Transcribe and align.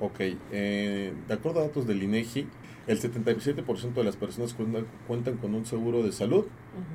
Ok, 0.00 0.20
eh, 0.52 1.12
de 1.26 1.34
acuerdo 1.34 1.60
a 1.60 1.64
datos 1.64 1.86
del 1.86 2.02
INEGI, 2.02 2.46
el 2.86 3.00
77% 3.00 3.92
de 3.94 4.04
las 4.04 4.16
personas 4.16 4.54
cuentan, 4.54 4.86
cuentan 5.06 5.36
con 5.36 5.54
un 5.54 5.66
seguro 5.66 6.02
de 6.02 6.10
salud 6.10 6.46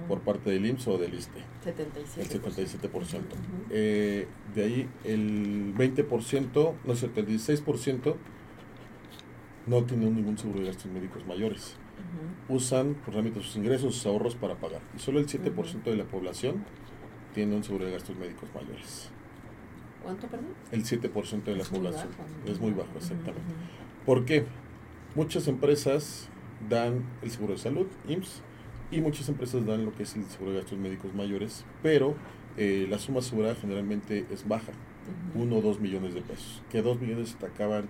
por 0.08 0.22
parte 0.22 0.50
del 0.50 0.66
IMSS 0.66 0.88
o 0.88 0.98
del 0.98 1.14
ISTE. 1.14 1.44
77. 1.64 2.22
El 2.22 2.54
77%. 2.54 2.92
Ujú. 2.92 3.28
Eh, 3.70 4.28
de 4.56 4.64
ahí 4.64 4.90
el 5.04 5.74
20%, 5.76 6.74
no 6.84 6.96
sé, 6.96 7.10
el 7.16 7.28
16% 7.28 8.16
no 9.68 9.84
tienen 9.84 10.16
ningún 10.16 10.38
seguro 10.38 10.62
de 10.62 10.66
gastos 10.68 10.92
médicos 10.92 11.26
mayores. 11.28 11.76
Ujú. 12.48 12.56
Usan 12.56 12.96
por 12.96 13.14
realmente 13.14 13.42
sus 13.42 13.56
ingresos, 13.56 13.94
sus 13.94 14.06
ahorros 14.08 14.36
para 14.36 14.56
pagar. 14.56 14.82
Y 14.96 15.00
solo 15.00 15.20
el 15.20 15.28
7% 15.28 15.84
de 15.84 15.96
la 15.96 16.06
población 16.06 16.66
tiene 17.36 17.56
un 17.56 17.64
seguro 17.64 17.86
de 17.86 17.92
gastos 17.92 18.16
médicos 18.16 18.50
mayores. 18.56 19.10
¿Cuánto, 20.04 20.28
perdón? 20.28 20.50
El 20.72 20.84
7% 20.84 21.44
de 21.52 21.56
la 21.56 21.64
Es 21.64 21.72
muy 21.72 21.80
población. 21.80 22.10
bajo. 22.18 22.52
Es 22.52 22.60
muy 22.60 22.72
bajo, 22.72 22.92
exactamente. 22.98 23.40
ujú. 23.42 24.06
¿Por 24.06 24.26
qué? 24.26 24.46
Muchas 25.16 25.48
empresas 25.48 26.28
dan 26.70 27.04
el 27.22 27.32
seguro 27.32 27.54
de 27.54 27.60
salud, 27.60 27.88
IMSS, 28.08 28.42
y 28.92 29.02
muchas 29.02 29.30
empresas 29.30 29.66
dan 29.66 29.86
lo 29.86 29.94
que 29.96 30.04
es 30.04 30.16
el 30.16 30.26
seguro 30.26 30.52
de 30.52 30.58
gastos 30.60 30.78
médicos 30.78 31.14
mayores, 31.14 31.66
pero 31.82 32.16
eh, 32.58 32.86
la 32.90 33.00
suma 33.00 33.20
asegurada 33.20 33.56
generalmente 33.56 34.26
es 34.32 34.48
baja, 34.48 34.72
Ujú. 35.34 35.44
1 35.44 35.56
o 35.58 35.62
2 35.62 35.80
millones 35.80 36.14
de 36.14 36.22
pesos, 36.22 36.62
que 36.70 36.82
2 36.82 37.00
millones 37.02 37.30
se 37.30 37.38
te 37.38 37.46
acaban 37.48 37.86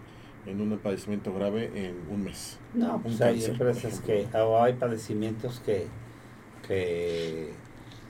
en 0.46 0.60
un 0.62 0.78
padecimiento 0.80 1.34
grave 1.34 1.72
en 1.76 1.96
un 2.12 2.24
mes. 2.24 2.58
No, 2.74 2.96
Un 2.98 3.04
pues 3.04 3.22
hay 3.22 3.34
cáncer, 3.36 3.52
empresas 3.52 4.00
que, 4.02 4.28
o 4.38 4.62
hay 4.62 4.74
padecimientos 4.74 5.60
que, 5.66 5.88
que 6.68 7.52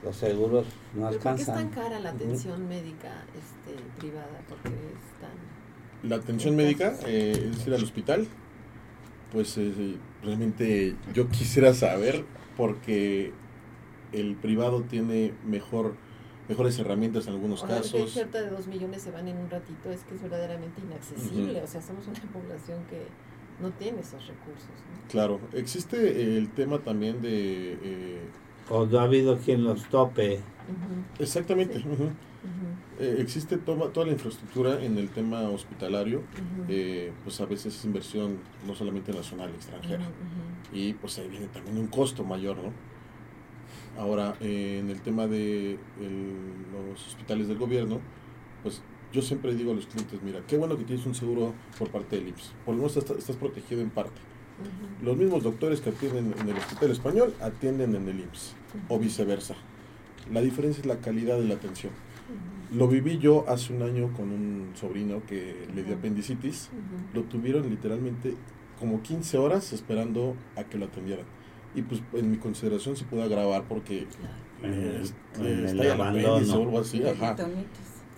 los 0.04 0.16
seguros 0.16 0.66
no 0.94 1.08
¿Pero 1.08 1.20
¿Por 1.22 1.34
qué 1.36 1.40
es 1.42 1.46
tan 1.46 1.56
alcanzan. 1.58 1.82
cara 1.84 2.00
la 2.00 2.10
atención 2.10 2.68
médica 2.68 3.24
este, 3.34 3.82
privada? 3.98 4.40
Porque 4.48 4.68
es 4.68 5.20
tan... 5.20 6.08
La 6.08 6.16
atención 6.16 6.52
En 6.54 6.56
médica, 6.58 6.94
eh, 7.06 7.32
es 7.50 7.56
decir, 7.58 7.72
al 7.74 7.82
hospital, 7.82 8.26
pues 9.32 9.56
eh, 9.56 9.96
realmente 10.22 10.96
yo 11.14 11.28
quisiera 11.28 11.72
saber 11.74 12.24
porque 12.56 13.32
el 14.12 14.36
privado 14.36 14.82
tiene 14.82 15.32
mejor 15.44 15.96
mejores 16.46 16.78
herramientas 16.78 17.26
en 17.26 17.32
algunos 17.32 17.62
O 17.62 17.66
casos. 17.66 18.12
cierta 18.12 18.42
de 18.42 18.50
2 18.50 18.66
millones 18.66 19.00
se 19.00 19.10
van 19.10 19.26
en 19.28 19.38
un 19.38 19.48
ratito, 19.48 19.90
es 19.90 20.02
que 20.02 20.14
es 20.14 20.20
verdaderamente 20.22 20.82
inaccesible. 20.82 21.52
Ujú. 21.54 21.64
O 21.64 21.66
sea, 21.66 21.80
somos 21.80 22.06
una 22.06 22.20
población 22.32 22.84
que 22.90 23.06
no 23.62 23.70
tiene 23.70 24.00
esos 24.00 24.26
recursos. 24.26 24.68
¿no? 24.68 25.08
Claro, 25.08 25.40
existe 25.54 26.36
el 26.36 26.50
tema 26.50 26.80
también 26.80 27.22
de... 27.22 27.78
eh, 27.82 28.20
O 28.70 28.86
no 28.86 28.98
ha 28.98 29.02
habido 29.02 29.38
quien 29.38 29.64
los 29.64 29.84
tope. 29.88 30.40
Exactamente, 31.18 31.78
Sí. 31.80 31.84
Eh, 33.00 33.16
existe 33.20 33.56
toma- 33.56 33.86
toda 33.88 34.06
la 34.06 34.12
infraestructura 34.12 34.82
en 34.84 34.98
el 34.98 35.08
tema 35.08 35.40
hospitalario, 35.48 36.22
eh, 36.68 37.10
pues 37.24 37.40
a 37.40 37.46
veces 37.46 37.74
es 37.74 37.84
inversión 37.84 38.38
no 38.66 38.74
solamente 38.74 39.12
nacional, 39.12 39.50
extranjera. 39.50 40.04
Y 40.72 40.92
pues 40.94 41.18
ahí 41.18 41.28
viene 41.28 41.46
también 41.48 41.78
un 41.78 41.88
costo 41.88 42.22
mayor, 42.22 42.56
¿no? 42.58 42.72
Ahora, 44.00 44.36
eh, 44.40 44.78
en 44.80 44.90
el 44.90 45.00
tema 45.02 45.26
de 45.26 45.72
el- 46.00 46.66
los 46.72 47.06
hospitales 47.08 47.48
del 47.48 47.58
gobierno, 47.58 48.00
pues 48.62 48.82
yo 49.12 49.22
siempre 49.22 49.54
digo 49.54 49.72
a 49.72 49.74
los 49.74 49.86
clientes, 49.86 50.20
mira, 50.22 50.40
qué 50.46 50.56
bueno 50.58 50.76
que 50.76 50.84
tienes 50.84 51.06
un 51.06 51.14
seguro 51.14 51.54
por 51.78 51.90
parte 51.90 52.16
del 52.16 52.28
IMSS, 52.28 52.52
por 52.64 52.74
lo 52.74 52.82
menos 52.82 52.96
estás, 52.96 53.16
estás 53.18 53.36
protegido 53.36 53.80
en 53.82 53.90
parte. 53.90 54.20
Los 55.02 55.16
mismos 55.16 55.42
doctores 55.42 55.80
que 55.80 55.90
atienden 55.90 56.34
en 56.40 56.48
el 56.48 56.56
hospital 56.56 56.90
español 56.90 57.34
atienden 57.40 57.94
en 57.94 58.08
el 58.08 58.20
IMSS, 58.20 58.54
o 58.88 58.98
viceversa. 58.98 59.54
La 60.32 60.40
diferencia 60.40 60.80
es 60.80 60.86
la 60.86 60.98
calidad 60.98 61.38
de 61.38 61.44
la 61.44 61.54
atención. 61.54 61.92
Lo 62.72 62.88
viví 62.88 63.18
yo 63.18 63.44
hace 63.48 63.72
un 63.72 63.82
año 63.82 64.12
con 64.14 64.30
un 64.30 64.72
sobrino 64.74 65.22
que 65.26 65.66
le 65.74 65.82
dio 65.82 65.94
apendicitis, 65.94 66.70
lo 67.12 67.22
tuvieron 67.22 67.68
literalmente 67.68 68.34
como 68.80 69.02
15 69.02 69.38
horas 69.38 69.72
esperando 69.72 70.34
a 70.56 70.64
que 70.64 70.78
lo 70.78 70.86
atendieran. 70.86 71.26
Y 71.74 71.82
pues 71.82 72.02
en 72.12 72.30
mi 72.30 72.36
consideración 72.38 72.96
se 72.96 73.04
pudo 73.04 73.22
agravar 73.22 73.64
porque 73.64 74.06
eh, 74.62 75.02
este, 75.02 75.64
está 75.64 75.92
abandono. 75.92 76.34
apéndice 76.34 76.56
o 76.56 76.62
algo 76.62 76.78
así. 76.80 77.02
Ajá. 77.04 77.36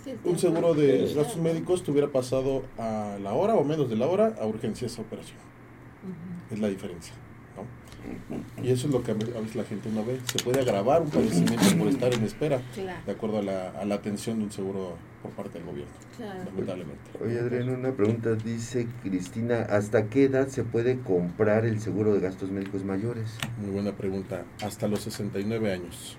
Sí, 0.05 0.11
el 0.11 0.19
Un 0.25 0.38
seguro 0.38 0.75
de 0.75 1.12
gastos 1.15 1.38
médicos 1.38 1.82
te 1.82 1.91
hubiera 1.91 2.09
pasado 2.09 2.62
a 2.78 3.19
la 3.22 3.32
hora 3.32 3.55
o 3.55 3.65
menos 3.65 3.91
de 3.91 3.97
la 3.97 4.06
hora 4.06 4.37
a 4.41 4.47
urgencias 4.47 4.93
esa 4.93 5.03
operación. 5.03 5.38
Es 6.50 6.59
la 6.59 6.69
diferencia. 6.69 7.12
¿no? 7.56 8.62
Y 8.62 8.71
eso 8.71 8.87
es 8.87 8.93
lo 8.93 9.03
que 9.03 9.11
a 9.11 9.15
ve- 9.15 9.33
a 9.37 9.41
veces 9.41 9.56
la 9.56 9.65
gente 9.65 9.89
no 9.91 10.05
ve. 10.05 10.21
Se 10.33 10.39
puede 10.44 10.61
agravar 10.61 11.03
un 11.03 11.11
padecimiento 11.11 11.65
por 11.78 11.89
estar 11.89 12.12
en 12.15 12.22
espera 12.22 12.61
Claro, 12.75 13.00
de 13.05 13.12
acuerdo 13.12 13.39
a 13.39 13.43
la, 13.43 13.71
a 13.71 13.84
la 13.84 13.97
atención 13.97 14.39
de 14.39 14.44
un 14.44 14.53
seguro 14.53 14.97
por 15.22 15.33
parte 15.33 15.59
del 15.59 15.67
gobierno, 15.67 15.93
claro. 16.17 16.44
lamentablemente. 16.44 17.03
Oye, 17.25 17.41
Adrián, 17.41 17.69
una 17.71 17.91
pregunta. 17.93 18.34
Dice 18.34 18.87
Cristina, 19.03 19.62
¿hasta 19.62 20.05
qué 20.09 20.25
edad 20.25 20.47
se 20.49 20.62
puede 20.62 21.00
comprar 21.00 21.65
el 21.67 21.81
seguro 21.81 22.15
de 22.15 22.21
gastos 22.21 22.50
médicos 22.53 22.84
mayores? 22.84 23.37
Muy 23.61 23.71
buena 23.71 23.93
pregunta. 23.93 24.44
Hasta 24.62 24.87
los 24.87 25.00
69 25.00 25.73
años. 25.73 26.17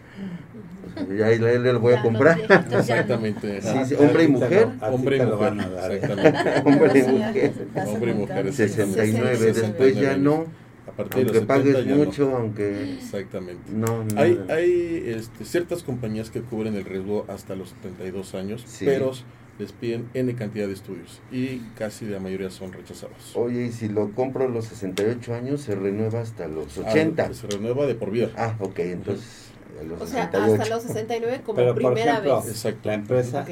Sea, 0.95 1.15
ya 1.15 1.27
le, 1.41 1.59
le 1.59 1.73
lo 1.73 1.79
voy 1.79 1.93
a 1.93 2.01
comprar. 2.01 2.39
Exactamente. 2.71 3.61
Sí, 3.61 3.69
sí, 3.87 3.95
hombre 3.95 4.23
y 4.23 4.27
mujer. 4.27 4.67
Hombre 4.81 5.17
y 5.17 5.21
mujer. 5.21 5.37
van 5.37 5.59
a 5.61 5.69
dar, 5.69 5.91
¿eh? 5.91 5.95
Exactamente. 5.95 6.61
Hombre 6.65 6.99
y 6.99 7.03
mujer. 7.11 7.51
Hombre 7.87 8.11
y 8.11 8.13
mujer, 8.15 8.35
caro. 8.35 8.51
69, 8.53 9.37
69, 9.37 9.53
después 9.53 9.95
ya 9.95 10.17
no. 10.17 10.45
A 10.87 10.91
partir 10.91 11.29
de 11.31 11.37
Aunque 11.39 11.39
los 11.39 11.47
70 11.47 11.47
pagues 11.53 11.85
ya 11.85 11.91
no. 11.91 11.97
mucho, 11.97 12.35
aunque 12.35 12.93
Exactamente. 12.93 13.71
no, 13.71 14.03
no. 14.05 14.19
Hay, 14.21 14.39
hay 14.49 15.03
este, 15.07 15.45
ciertas 15.45 15.83
compañías 15.83 16.29
que 16.31 16.41
cubren 16.41 16.75
el 16.75 16.85
riesgo 16.85 17.25
hasta 17.27 17.55
los 17.55 17.69
72 17.69 18.33
años, 18.35 18.63
Sí. 18.65 18.85
pero 18.85 19.11
les 19.59 19.71
piden 19.73 20.05
N 20.13 20.33
cantidad 20.35 20.65
de 20.67 20.73
estudios 20.73 21.19
y 21.31 21.59
casi 21.77 22.05
la 22.05 22.19
mayoría 22.19 22.49
son 22.49 22.71
rechazados. 22.73 23.35
Oye, 23.35 23.65
y 23.65 23.71
si 23.71 23.89
lo 23.89 24.11
compro 24.11 24.45
a 24.45 24.47
los 24.47 24.65
68 24.65 25.33
años, 25.35 25.61
se 25.61 25.75
renueva 25.75 26.21
hasta 26.21 26.47
los 26.47 26.77
80. 26.77 27.23
Ah, 27.29 27.33
se 27.33 27.47
renueva 27.47 27.85
de 27.85 27.95
por 27.95 28.09
vida. 28.11 28.29
Ah, 28.37 28.55
ok, 28.59 28.79
entonces 28.79 29.46
a 29.79 29.83
los 29.83 30.01
O 30.01 30.07
sea, 30.07 30.25
68. 30.25 30.61
hasta 30.61 30.75
los 30.75 30.83
69 30.83 31.41
como 31.45 31.55
Pero, 31.57 31.73
por 31.73 31.83
primera 31.83 32.11
ejemplo, 32.13 32.41
vez. 32.41 32.49
Exacto. 32.49 32.79
La 32.89 32.93
empresa. 32.93 33.45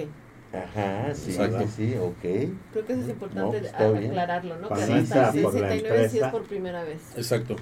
Ajá, 0.53 1.13
sí, 1.13 1.31
Exacto. 1.31 1.65
sí, 1.75 1.95
ok. 2.01 2.21
Creo 2.21 2.85
que 2.85 2.93
eso 2.93 3.01
es 3.01 3.07
No, 3.07 3.11
importante 3.13 3.59
pues, 3.59 3.73
aclararlo, 3.73 4.57
¿no? 4.59 4.67
Cuando 4.69 4.87
que 4.87 4.93
hasta 4.93 5.29
entra 5.29 5.33
los 5.33 5.51
por 5.51 5.53
la 5.61 5.69
69 5.69 6.09
sí 6.09 6.19
es 6.19 6.27
por 6.27 6.43
primera 6.43 6.83
vez. 6.85 7.01
Exacto. 7.17 7.55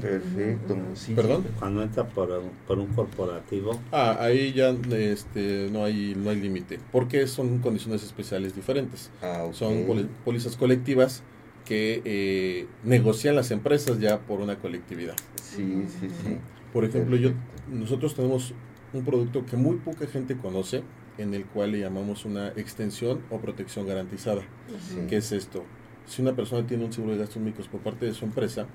Perfecto. 0.00 0.76
Sí. 0.94 1.14
¿Perdón? 1.14 1.46
cuando 1.60 1.82
entra 1.84 2.08
por, 2.08 2.30
un- 2.32 2.50
por 2.66 2.78
un 2.80 2.86
corporativo, 2.88 3.78
Ah, 3.92 4.16
ahí 4.18 4.52
ya 4.52 4.70
este, 4.96 5.68
no 5.70 5.84
hay 5.84 6.14
no 6.16 6.30
hay 6.30 6.40
límite, 6.40 6.80
porque 6.90 7.28
son 7.28 7.58
condiciones 7.60 8.02
especiales 8.02 8.56
diferentes. 8.56 9.10
Ah. 9.22 9.46
Son 9.52 10.08
pólizas 10.24 10.56
colectivas 10.56 11.22
que 11.64 12.02
eh, 12.04 12.66
negocian 12.82 13.36
las 13.36 13.52
empresas 13.52 14.00
ya 14.00 14.18
por 14.18 14.40
una 14.40 14.56
colectividad. 14.56 15.14
Sí, 15.40 15.84
sí, 16.00 16.08
sí. 16.24 16.36
Por 16.72 16.84
ejemplo, 16.84 17.16
yo 17.16 17.30
nosotros 17.70 18.14
tenemos 18.14 18.54
un 18.92 19.04
producto 19.04 19.44
que 19.46 19.56
muy 19.56 19.76
poca 19.76 20.06
gente 20.06 20.36
conoce, 20.36 20.82
en 21.18 21.34
el 21.34 21.44
cual 21.44 21.72
le 21.72 21.80
llamamos 21.80 22.24
una 22.24 22.48
extensión 22.48 23.20
o 23.30 23.38
protección 23.38 23.86
garantizada. 23.86 24.42
Sí. 24.88 25.00
¿Qué 25.08 25.16
es 25.18 25.32
esto? 25.32 25.64
Si 26.06 26.22
una 26.22 26.34
persona 26.34 26.66
tiene 26.66 26.84
un 26.84 26.92
seguro 26.92 27.12
de 27.12 27.18
gastos 27.18 27.42
médicos 27.42 27.68
por 27.68 27.80
parte 27.80 28.06
de 28.06 28.14
su 28.14 28.24
empresa, 28.24 28.66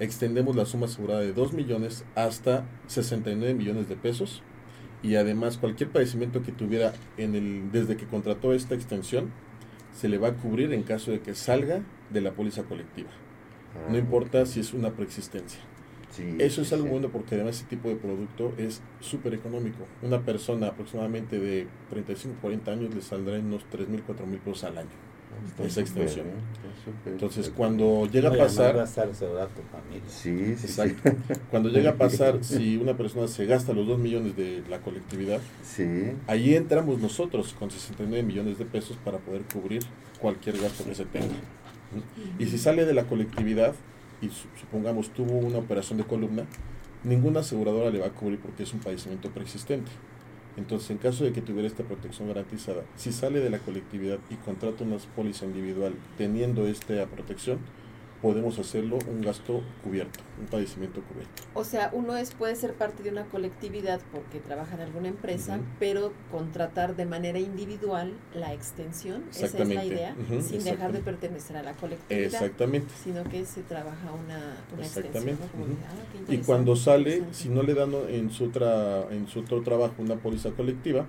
extendemos 0.00 0.56
la 0.56 0.66
suma 0.66 0.86
asegurada 0.86 1.20
de 1.20 1.32
2 1.32 1.52
millones 1.52 2.04
hasta 2.14 2.64
69 2.88 3.54
millones 3.54 3.88
de 3.88 3.96
pesos 3.96 4.42
y 5.02 5.16
además 5.16 5.58
cualquier 5.58 5.90
padecimiento 5.90 6.42
que 6.42 6.50
tuviera 6.52 6.94
en 7.16 7.34
el 7.34 7.70
desde 7.70 7.96
que 7.96 8.06
contrató 8.06 8.52
esta 8.52 8.74
extensión 8.74 9.30
se 9.94 10.08
le 10.08 10.18
va 10.18 10.28
a 10.28 10.32
cubrir 10.34 10.72
en 10.72 10.82
caso 10.82 11.12
de 11.12 11.20
que 11.20 11.34
salga 11.34 11.82
de 12.10 12.20
la 12.20 12.32
póliza 12.32 12.64
colectiva. 12.64 13.10
Ah, 13.74 13.90
No 13.92 13.98
importa 13.98 14.44
si 14.46 14.60
es 14.60 14.74
una 14.74 14.90
preexistencia. 14.90 15.60
Sí, 16.16 16.36
Eso 16.38 16.62
es 16.62 16.68
sí, 16.68 16.74
algo 16.74 16.86
sí. 16.86 16.90
bueno 16.90 17.08
porque 17.10 17.34
además 17.36 17.56
ese 17.56 17.66
tipo 17.66 17.88
de 17.88 17.96
producto 17.96 18.52
es 18.58 18.80
súper 19.00 19.34
económico. 19.34 19.84
Una 20.02 20.20
persona 20.24 20.68
aproximadamente 20.68 21.38
de 21.38 21.66
35, 21.90 22.36
40 22.40 22.70
años 22.70 22.94
le 22.94 23.02
saldrá 23.02 23.36
en 23.36 23.46
unos 23.46 23.64
3 23.70 23.88
mil, 23.88 24.02
4 24.02 24.26
mil 24.26 24.38
pesos 24.40 24.64
al 24.64 24.78
año. 24.78 24.90
Está 25.46 25.64
esa 25.64 25.80
extensión. 25.80 26.26
súper 26.84 27.12
Entonces 27.12 27.50
cuando 27.50 28.06
llega 28.06 28.28
a 28.28 28.32
no, 28.32 28.38
a 28.38 28.38
pasar, 28.44 28.76
estar 28.76 29.08
asegurada 29.08 29.48
tu 29.48 29.62
familia. 29.62 30.02
Sí, 30.06 30.56
sí, 30.56 30.68
sí. 30.68 30.92
exacto, 30.92 31.10
cuando 31.50 31.68
llega 31.70 31.90
a 31.90 31.94
pasar, 31.98 32.44
si 32.44 32.76
una 32.76 32.96
persona 32.96 33.28
se 33.28 33.44
gasta 33.46 33.72
los 33.72 33.86
2 33.86 33.98
millones 33.98 34.36
de 34.36 34.62
la 34.68 34.80
colectividad, 34.80 35.40
Sí, 35.62 36.12
ahí 36.26 36.54
entramos 36.54 37.00
nosotros 37.00 37.54
con 37.58 37.70
69 37.70 38.22
millones 38.22 38.58
de 38.58 38.64
pesos 38.64 38.96
para 39.04 39.18
poder 39.18 39.42
cubrir 39.52 39.82
cualquier 40.20 40.58
gasto 40.58 40.84
que 40.84 40.94
se 40.94 41.04
tenga. 41.04 41.34
Y 42.38 42.46
si 42.46 42.58
sale 42.58 42.84
de 42.84 42.94
la 42.94 43.04
colectividad 43.06 43.74
y 44.22 44.26
su- 44.28 44.48
supongamos 44.60 45.10
tuvo 45.10 45.32
una 45.38 45.58
operación 45.58 45.98
de 45.98 46.04
columna, 46.04 46.44
ninguna 47.02 47.40
aseguradora 47.40 47.90
le 47.90 47.98
va 48.00 48.06
a 48.06 48.10
cubrir 48.10 48.38
porque 48.38 48.62
es 48.62 48.72
un 48.72 48.80
padecimiento 48.80 49.30
preexistente. 49.30 49.90
Entonces, 50.56 50.90
en 50.90 50.98
caso 50.98 51.24
de 51.24 51.32
que 51.32 51.40
tuviera 51.42 51.66
esta 51.66 51.82
protección 51.82 52.28
garantizada, 52.28 52.82
si 52.96 53.12
sale 53.12 53.40
de 53.40 53.50
la 53.50 53.58
colectividad 53.58 54.18
y 54.30 54.36
contrata 54.36 54.84
una 54.84 54.96
póliza 55.16 55.44
individual 55.46 55.94
teniendo 56.16 56.66
esta 56.66 57.04
protección, 57.06 57.58
podemos 58.24 58.58
hacerlo 58.58 58.98
un 59.06 59.20
gasto 59.20 59.60
cubierto, 59.82 60.20
un 60.40 60.46
padecimiento 60.46 61.02
cubierto. 61.02 61.42
O 61.52 61.62
sea, 61.62 61.90
uno 61.92 62.16
es 62.16 62.30
puede 62.32 62.56
ser 62.56 62.72
parte 62.72 63.02
de 63.02 63.10
una 63.10 63.24
colectividad 63.26 64.00
porque 64.12 64.40
trabaja 64.40 64.76
en 64.76 64.80
alguna 64.80 65.08
empresa, 65.08 65.60
pero 65.78 66.10
contratar 66.30 66.96
de 66.96 67.04
manera 67.04 67.38
individual 67.38 68.14
la 68.34 68.54
extensión, 68.54 69.24
esa 69.30 69.58
es 69.58 69.68
la 69.68 69.84
idea, 69.84 70.16
sin 70.40 70.64
dejar 70.64 70.92
de 70.92 71.00
pertenecer 71.00 71.58
a 71.58 71.62
la 71.62 71.74
colectividad, 71.74 72.24
Exactamente. 72.24 72.94
sino 73.04 73.24
que 73.24 73.44
se 73.44 73.60
trabaja 73.60 74.12
una, 74.12 74.56
una 74.72 74.86
extensión. 74.86 75.28
Exactamente, 75.28 75.42
de, 75.58 76.30
ah, 76.30 76.32
Y 76.32 76.38
cuando 76.38 76.76
sale, 76.76 77.24
si 77.32 77.50
no 77.50 77.62
le 77.62 77.74
dan 77.74 77.92
en 78.08 78.30
su 78.30 78.44
otra, 78.44 79.04
en 79.10 79.28
su 79.28 79.40
otro 79.40 79.60
trabajo 79.60 79.96
una 79.98 80.16
póliza 80.16 80.50
colectiva, 80.52 81.04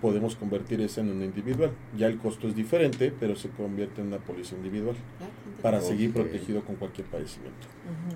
podemos 0.00 0.36
convertir 0.36 0.80
esa 0.80 1.00
en 1.00 1.10
una 1.10 1.24
individual. 1.24 1.70
Ya 1.96 2.06
el 2.06 2.18
costo 2.18 2.48
es 2.48 2.54
diferente, 2.54 3.12
pero 3.18 3.36
se 3.36 3.48
convierte 3.50 4.00
en 4.00 4.08
una 4.08 4.18
póliza 4.18 4.54
individual 4.56 4.96
Ah, 5.20 5.24
para 5.62 5.80
seguir 5.80 6.12
protegido 6.12 6.62
con 6.62 6.76
cualquier 6.76 7.06
padecimiento. 7.06 7.66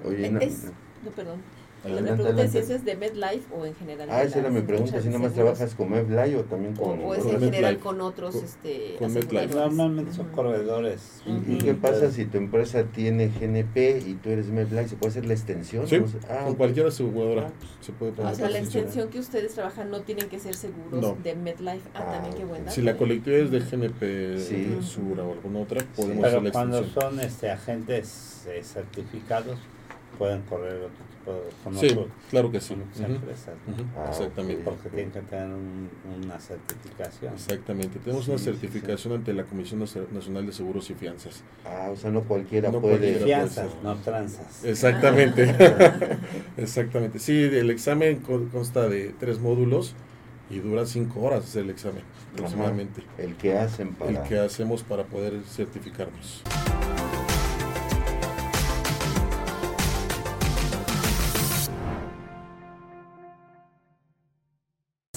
Oye, 0.04 0.30
no, 0.30 1.10
perdón. 1.10 1.40
La 1.84 1.90
Adelante, 1.94 2.22
pregunta 2.22 2.44
es 2.44 2.50
si 2.52 2.58
adelante. 2.58 2.58
eso 2.58 2.74
es 2.74 2.84
de 2.84 2.96
MedLife 2.96 3.54
o 3.56 3.66
en 3.66 3.74
general. 3.74 4.08
Ah, 4.12 4.22
esa 4.22 4.38
era 4.38 4.50
mi 4.50 4.60
pregunta, 4.60 5.00
si 5.02 5.08
nada 5.08 5.18
más 5.18 5.32
trabajas 5.32 5.74
con 5.74 5.90
MedLife 5.90 6.36
o 6.36 6.42
también 6.44 6.74
O, 6.78 6.82
con... 6.82 7.00
o 7.04 7.14
es 7.14 7.24
con 7.24 7.34
en 7.34 7.40
general 7.40 7.78
con 7.80 8.00
otros 8.00 8.36
Con- 8.36 8.44
este, 8.44 8.94
con 9.00 9.12
MedLife. 9.12 9.54
Normalmente 9.54 10.12
son 10.12 10.28
corredores. 10.28 11.22
¿Y, 11.26 11.30
y 11.30 11.56
Ujú. 11.56 11.64
qué 11.64 11.74
pasa 11.74 12.12
si 12.12 12.24
tu 12.26 12.38
empresa 12.38 12.84
tiene 12.84 13.28
GNP 13.28 13.98
y 14.06 14.14
tú 14.14 14.30
eres 14.30 14.46
MedLife? 14.46 14.90
¿Se 14.90 14.96
puede 14.96 15.10
hacer 15.10 15.26
la 15.26 15.32
extensión? 15.34 15.88
Sí. 15.88 16.00
Ah, 16.30 16.42
con 16.44 16.54
cualquier 16.54 16.86
aseguradora 16.86 17.48
Ah, 17.48 17.66
se 17.80 17.90
puede 17.92 18.12
poner 18.12 18.32
O 18.32 18.36
sea, 18.36 18.48
la 18.48 18.58
extensión. 18.60 19.08
que 19.08 19.18
ustedes 19.18 19.52
trabajan 19.54 19.90
no 19.90 20.02
tienen 20.02 20.28
que 20.28 20.38
ser 20.38 20.54
seguros 20.54 21.00
No. 21.02 21.16
de 21.20 21.34
MedLife. 21.34 21.88
Ah, 21.94 22.04
Ah, 22.06 22.12
también 22.12 22.34
qué 22.36 22.44
ok. 22.44 22.48
buen 22.48 22.64
dato. 22.64 22.74
Si 22.76 22.82
la 22.82 22.96
colectividad 22.96 23.42
es 23.42 23.50
de 23.50 23.58
GNP, 23.60 24.38
Sí. 24.38 24.78
Sura 24.82 25.24
o 25.24 25.32
alguna 25.32 25.58
otra, 25.60 25.80
podemos 25.96 26.24
hacer 26.24 26.30
Pero 26.38 26.42
la 26.44 26.52
cuando 26.52 26.78
extensión. 26.78 27.10
son 27.10 27.20
este, 27.20 27.50
agentes 27.50 28.44
eh, 28.48 28.62
certificados, 28.62 29.58
pueden 30.16 30.42
correr 30.42 30.76
otro 30.76 31.11
Sí, 31.78 31.96
claro 32.30 32.50
que 32.50 32.60
sí. 32.60 32.74
Ah, 33.96 34.06
Exactamente. 34.10 34.62
Porque 34.64 34.88
tienen 34.88 35.10
que 35.12 35.20
tener 35.20 35.46
un- 35.46 35.88
una 36.24 36.40
certificación. 36.40 37.34
Exactamente. 37.34 37.98
Tenemos 38.00 38.26
una 38.28 38.38
sí, 38.38 38.44
certificación 38.44 39.14
ante 39.14 39.32
la 39.32 39.44
Comisión 39.44 39.80
Nacional 39.80 40.46
de 40.46 40.52
Seguros 40.52 40.90
y 40.90 40.94
Fianzas. 40.94 41.42
Ah, 41.64 41.90
o 41.92 41.96
sea, 41.96 42.10
no 42.10 42.22
cualquiera 42.22 42.70
No 42.70 42.80
puede... 42.80 42.98
cualquiera. 42.98 43.24
Fianzas, 43.24 43.68
puede 43.68 43.82
no 43.94 44.00
tranzas. 44.02 44.64
Exactamente. 44.64 45.54
Exactamente. 46.56 47.18
Sí, 47.18 47.32
el 47.42 47.70
examen 47.70 48.18
con- 48.20 48.48
consta 48.48 48.88
de 48.88 49.14
tres 49.18 49.38
módulos 49.40 49.94
y 50.50 50.58
dura 50.58 50.86
cinco 50.86 51.20
horas 51.22 51.54
el 51.56 51.70
examen 51.70 52.02
aproximadamente. 52.34 53.02
El 53.18 53.34
que 53.36 53.56
hacen 53.58 53.94
para... 53.94 54.10
El 54.10 54.22
que 54.28 54.38
hacemos 54.38 54.82
para 54.82 55.04
poder 55.04 55.40
certificarnos. 55.48 56.42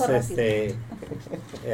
Este, 0.09 0.75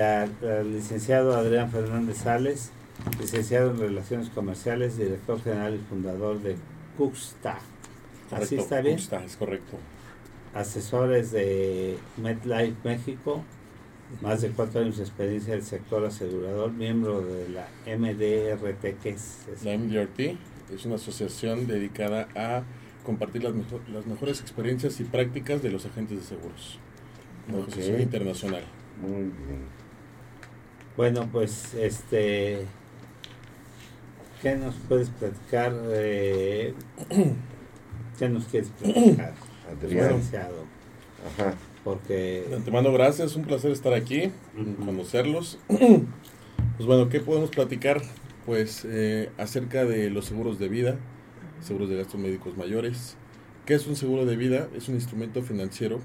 al, 0.02 0.32
al 0.50 0.72
licenciado 0.74 1.36
Adrián 1.36 1.70
Fernández 1.72 2.18
Sales, 2.18 2.72
licenciado 3.20 3.72
en 3.72 3.80
Relaciones 3.80 4.30
Comerciales, 4.30 4.98
director 4.98 5.42
general 5.42 5.76
y 5.76 5.80
fundador 5.90 6.42
de 6.42 6.56
Cuxta. 6.98 7.60
Así 8.32 8.56
está 8.56 8.82
bien. 8.82 8.98
Está, 8.98 9.24
es 9.24 9.36
correcto. 9.36 9.78
Asesores 10.54 11.32
de 11.32 11.98
MedLife 12.18 12.76
México, 12.84 13.44
más 14.22 14.42
de 14.42 14.50
cuatro 14.50 14.82
años 14.82 14.98
de 14.98 15.04
experiencia 15.04 15.54
del 15.54 15.64
sector 15.64 16.06
asegurador, 16.06 16.72
miembro 16.72 17.22
de 17.22 17.48
la 17.50 17.68
MDRT, 17.86 19.00
que 19.02 19.10
es, 19.12 19.38
es- 19.54 19.64
La 19.64 19.78
MDRT 19.78 20.38
es 20.74 20.86
una 20.86 20.96
asociación 20.96 21.68
dedicada 21.68 22.28
a 22.36 22.64
compartir 23.06 23.44
las, 23.44 23.54
mejo- 23.54 23.80
las 23.92 24.06
mejores 24.06 24.42
experiencias 24.42 25.00
y 25.00 25.04
prácticas 25.06 25.62
de 25.62 25.72
los 25.72 25.86
agentes 25.86 26.18
de 26.18 26.24
seguros. 26.24 26.78
Una 27.50 27.58
Ok. 27.60 27.68
asociación 27.68 28.02
internacional. 28.02 28.64
Muy 29.02 29.12
bien. 29.24 29.32
Bueno, 30.98 31.28
pues, 31.32 31.74
este, 31.74 32.66
¿qué 34.42 34.56
nos 34.56 34.76
puedes 34.88 35.10
platicar? 35.10 35.74
eh, 35.90 36.74
¿Qué 38.20 38.30
nos 38.30 38.46
quieres 38.46 38.70
platicar, 38.70 39.34
Adrián. 39.84 40.08
licenciado? 40.10 40.66
Ajá. 41.26 41.56
Porque 41.84 42.46
De 42.50 42.56
antemano, 42.58 42.92
gracias, 42.94 43.36
un 43.36 43.44
placer 43.44 43.72
estar 43.72 43.94
aquí, 43.94 44.32
conocerlos. 44.86 45.58
Pues 46.78 46.88
bueno, 46.88 47.10
¿qué 47.10 47.20
podemos 47.20 47.52
platicar? 47.52 48.02
Pues 48.46 48.86
eh, 48.86 49.30
acerca 49.38 49.86
de 49.86 50.10
los 50.10 50.26
seguros 50.26 50.58
de 50.58 50.68
vida, 50.68 50.98
seguros 51.60 51.90
de 51.90 51.98
gastos 51.98 52.20
médicos 52.20 52.58
mayores. 52.58 53.18
¿Qué 53.68 53.76
es 53.76 53.86
un 53.86 53.96
seguro 53.96 54.26
de 54.26 54.36
vida? 54.36 54.68
Es 54.76 54.90
un 54.90 54.96
instrumento 54.96 55.44
financiero 55.44 56.00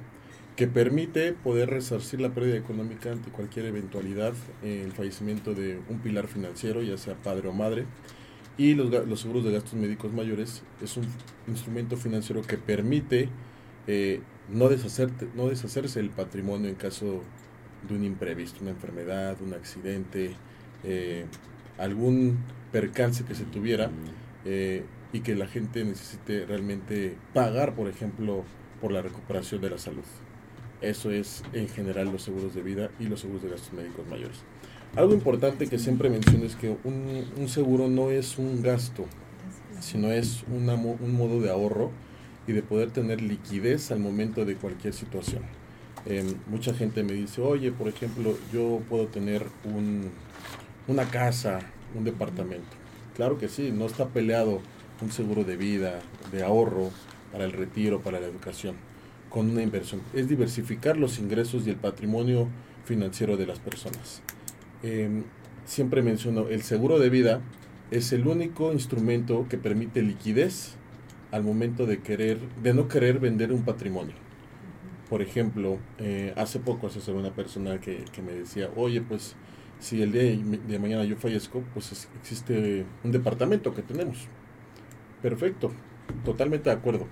que 0.56 0.66
permite 0.66 1.34
poder 1.34 1.68
resarcir 1.68 2.20
la 2.20 2.30
pérdida 2.30 2.56
económica 2.56 3.12
ante 3.12 3.30
cualquier 3.30 3.66
eventualidad, 3.66 4.32
eh, 4.62 4.82
el 4.84 4.92
fallecimiento 4.92 5.52
de 5.52 5.78
un 5.90 5.98
pilar 5.98 6.26
financiero, 6.28 6.82
ya 6.82 6.96
sea 6.96 7.14
padre 7.14 7.48
o 7.48 7.52
madre. 7.52 7.84
Y 8.56 8.72
los, 8.74 8.90
los 9.06 9.20
seguros 9.20 9.44
de 9.44 9.52
gastos 9.52 9.74
médicos 9.74 10.14
mayores 10.14 10.62
es 10.82 10.96
un 10.96 11.04
instrumento 11.46 11.98
financiero 11.98 12.40
que 12.40 12.56
permite 12.56 13.28
eh, 13.86 14.22
no, 14.50 14.70
deshacerte, 14.70 15.28
no 15.34 15.48
deshacerse 15.48 16.00
del 16.00 16.08
patrimonio 16.08 16.70
en 16.70 16.74
caso 16.74 17.22
de 17.86 17.94
un 17.94 18.04
imprevisto, 18.04 18.60
una 18.62 18.70
enfermedad, 18.70 19.36
un 19.42 19.52
accidente, 19.52 20.36
eh, 20.84 21.26
algún 21.76 22.38
percance 22.72 23.24
que 23.24 23.34
se 23.34 23.44
tuviera 23.44 23.90
y 25.12 25.20
que 25.20 25.34
la 25.34 25.48
gente 25.48 25.84
necesite 25.84 26.46
realmente 26.46 27.16
pagar, 27.34 27.74
por 27.74 27.88
ejemplo, 27.88 28.44
por 28.80 28.92
la 28.92 29.02
recuperación 29.02 29.60
de 29.60 29.70
la 29.70 29.78
salud. 29.78 30.04
Eso 30.80 31.10
es 31.10 31.42
en 31.52 31.68
general 31.68 32.12
los 32.12 32.22
seguros 32.22 32.54
de 32.54 32.62
vida 32.62 32.90
y 33.00 33.04
los 33.04 33.20
seguros 33.20 33.42
de 33.42 33.50
gastos 33.50 33.72
médicos 33.72 34.06
mayores. 34.08 34.38
Algo 34.94 35.14
importante 35.14 35.66
que 35.66 35.78
siempre 35.78 36.08
menciono 36.08 36.44
es 36.44 36.56
que 36.56 36.76
un, 36.84 37.24
un 37.36 37.48
seguro 37.48 37.88
no 37.88 38.10
es 38.10 38.38
un 38.38 38.62
gasto, 38.62 39.06
sino 39.80 40.10
es 40.10 40.44
una 40.50 40.74
un 40.74 41.16
modo 41.16 41.40
de 41.40 41.50
ahorro 41.50 41.90
y 42.46 42.52
de 42.52 42.62
poder 42.62 42.90
tener 42.90 43.20
liquidez 43.20 43.90
al 43.90 43.98
momento 43.98 44.44
de 44.44 44.56
cualquier 44.56 44.94
situación. 44.94 45.42
Em, 46.06 46.34
mucha 46.46 46.72
gente 46.72 47.02
me 47.02 47.12
dice, 47.14 47.40
oye, 47.40 47.72
por 47.72 47.88
ejemplo, 47.88 48.38
yo 48.52 48.80
puedo 48.88 49.06
tener 49.06 49.44
un, 49.64 50.10
una 50.86 51.04
casa, 51.10 51.60
un 51.96 52.04
departamento. 52.04 52.76
Claro 53.16 53.38
que 53.38 53.48
sí, 53.48 53.72
no 53.72 53.86
está 53.86 54.06
peleado 54.08 54.60
un 55.02 55.10
seguro 55.10 55.42
de 55.42 55.56
vida, 55.56 56.00
de 56.30 56.44
ahorro, 56.44 56.90
para 57.32 57.44
el 57.44 57.52
retiro, 57.52 58.00
para 58.00 58.20
la 58.20 58.26
educación, 58.26 58.76
con 59.30 59.50
una 59.50 59.62
inversión. 59.62 60.00
Es 60.14 60.28
diversificar 60.28 60.96
los 60.96 61.18
ingresos 61.18 61.66
y 61.66 61.70
el 61.70 61.76
patrimonio 61.76 62.48
financiero 62.84 63.36
de 63.36 63.46
las 63.46 63.58
personas. 63.58 64.22
Em, 64.82 65.24
siempre 65.64 66.02
menciono, 66.02 66.48
el 66.48 66.62
seguro 66.62 66.98
de 66.98 67.10
vida 67.10 67.40
es 67.90 68.12
el 68.12 68.26
único 68.26 68.72
instrumento 68.72 69.46
que 69.48 69.58
permite 69.58 70.02
liquidez 70.02 70.76
al 71.32 71.42
momento 71.42 71.86
de 71.86 71.98
querer, 72.00 72.38
de 72.62 72.74
no 72.74 72.88
querer 72.88 73.18
vender 73.18 73.52
un 73.52 73.62
patrimonio. 73.62 74.14
Por 75.08 75.22
ejemplo, 75.22 75.78
eh, 75.98 76.32
hace 76.36 76.58
poco 76.58 76.88
asesoré 76.88 77.18
una 77.18 77.30
persona 77.34 77.80
que, 77.80 78.04
que 78.12 78.22
me 78.22 78.32
decía, 78.32 78.70
oye, 78.76 79.00
pues 79.02 79.36
si 79.78 80.02
el 80.02 80.10
día 80.12 80.22
de, 80.22 80.78
mañana 80.78 81.04
yo 81.04 81.16
fallezco, 81.16 81.62
pues 81.74 81.92
es- 81.92 82.08
existe 82.20 82.84
un 83.04 83.12
departamento 83.12 83.74
que 83.74 83.82
tenemos. 83.82 84.26
Perfecto, 85.22 85.72
totalmente 86.24 86.70
de 86.70 86.76
acuerdo. 86.76 87.06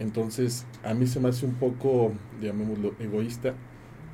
Entonces, 0.00 0.64
a 0.84 0.94
mí 0.94 1.06
se 1.06 1.20
me 1.20 1.28
hace 1.28 1.44
un 1.44 1.54
poco, 1.54 2.12
llamémoslo, 2.40 2.94
egoísta, 3.00 3.54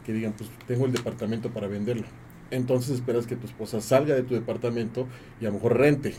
que 0.04 0.12
digan, 0.12 0.32
pues 0.32 0.50
tengo 0.66 0.86
el 0.86 0.92
departamento 0.92 1.50
para 1.50 1.66
venderlo. 1.66 2.06
Entonces 2.50 2.94
esperas 2.94 3.26
que 3.26 3.36
tu 3.36 3.46
esposa 3.46 3.80
salga 3.80 4.14
de 4.14 4.22
tu 4.22 4.34
departamento 4.34 5.06
y 5.40 5.46
a 5.46 5.48
lo 5.48 5.54
mejor 5.54 5.78
rente. 5.78 6.14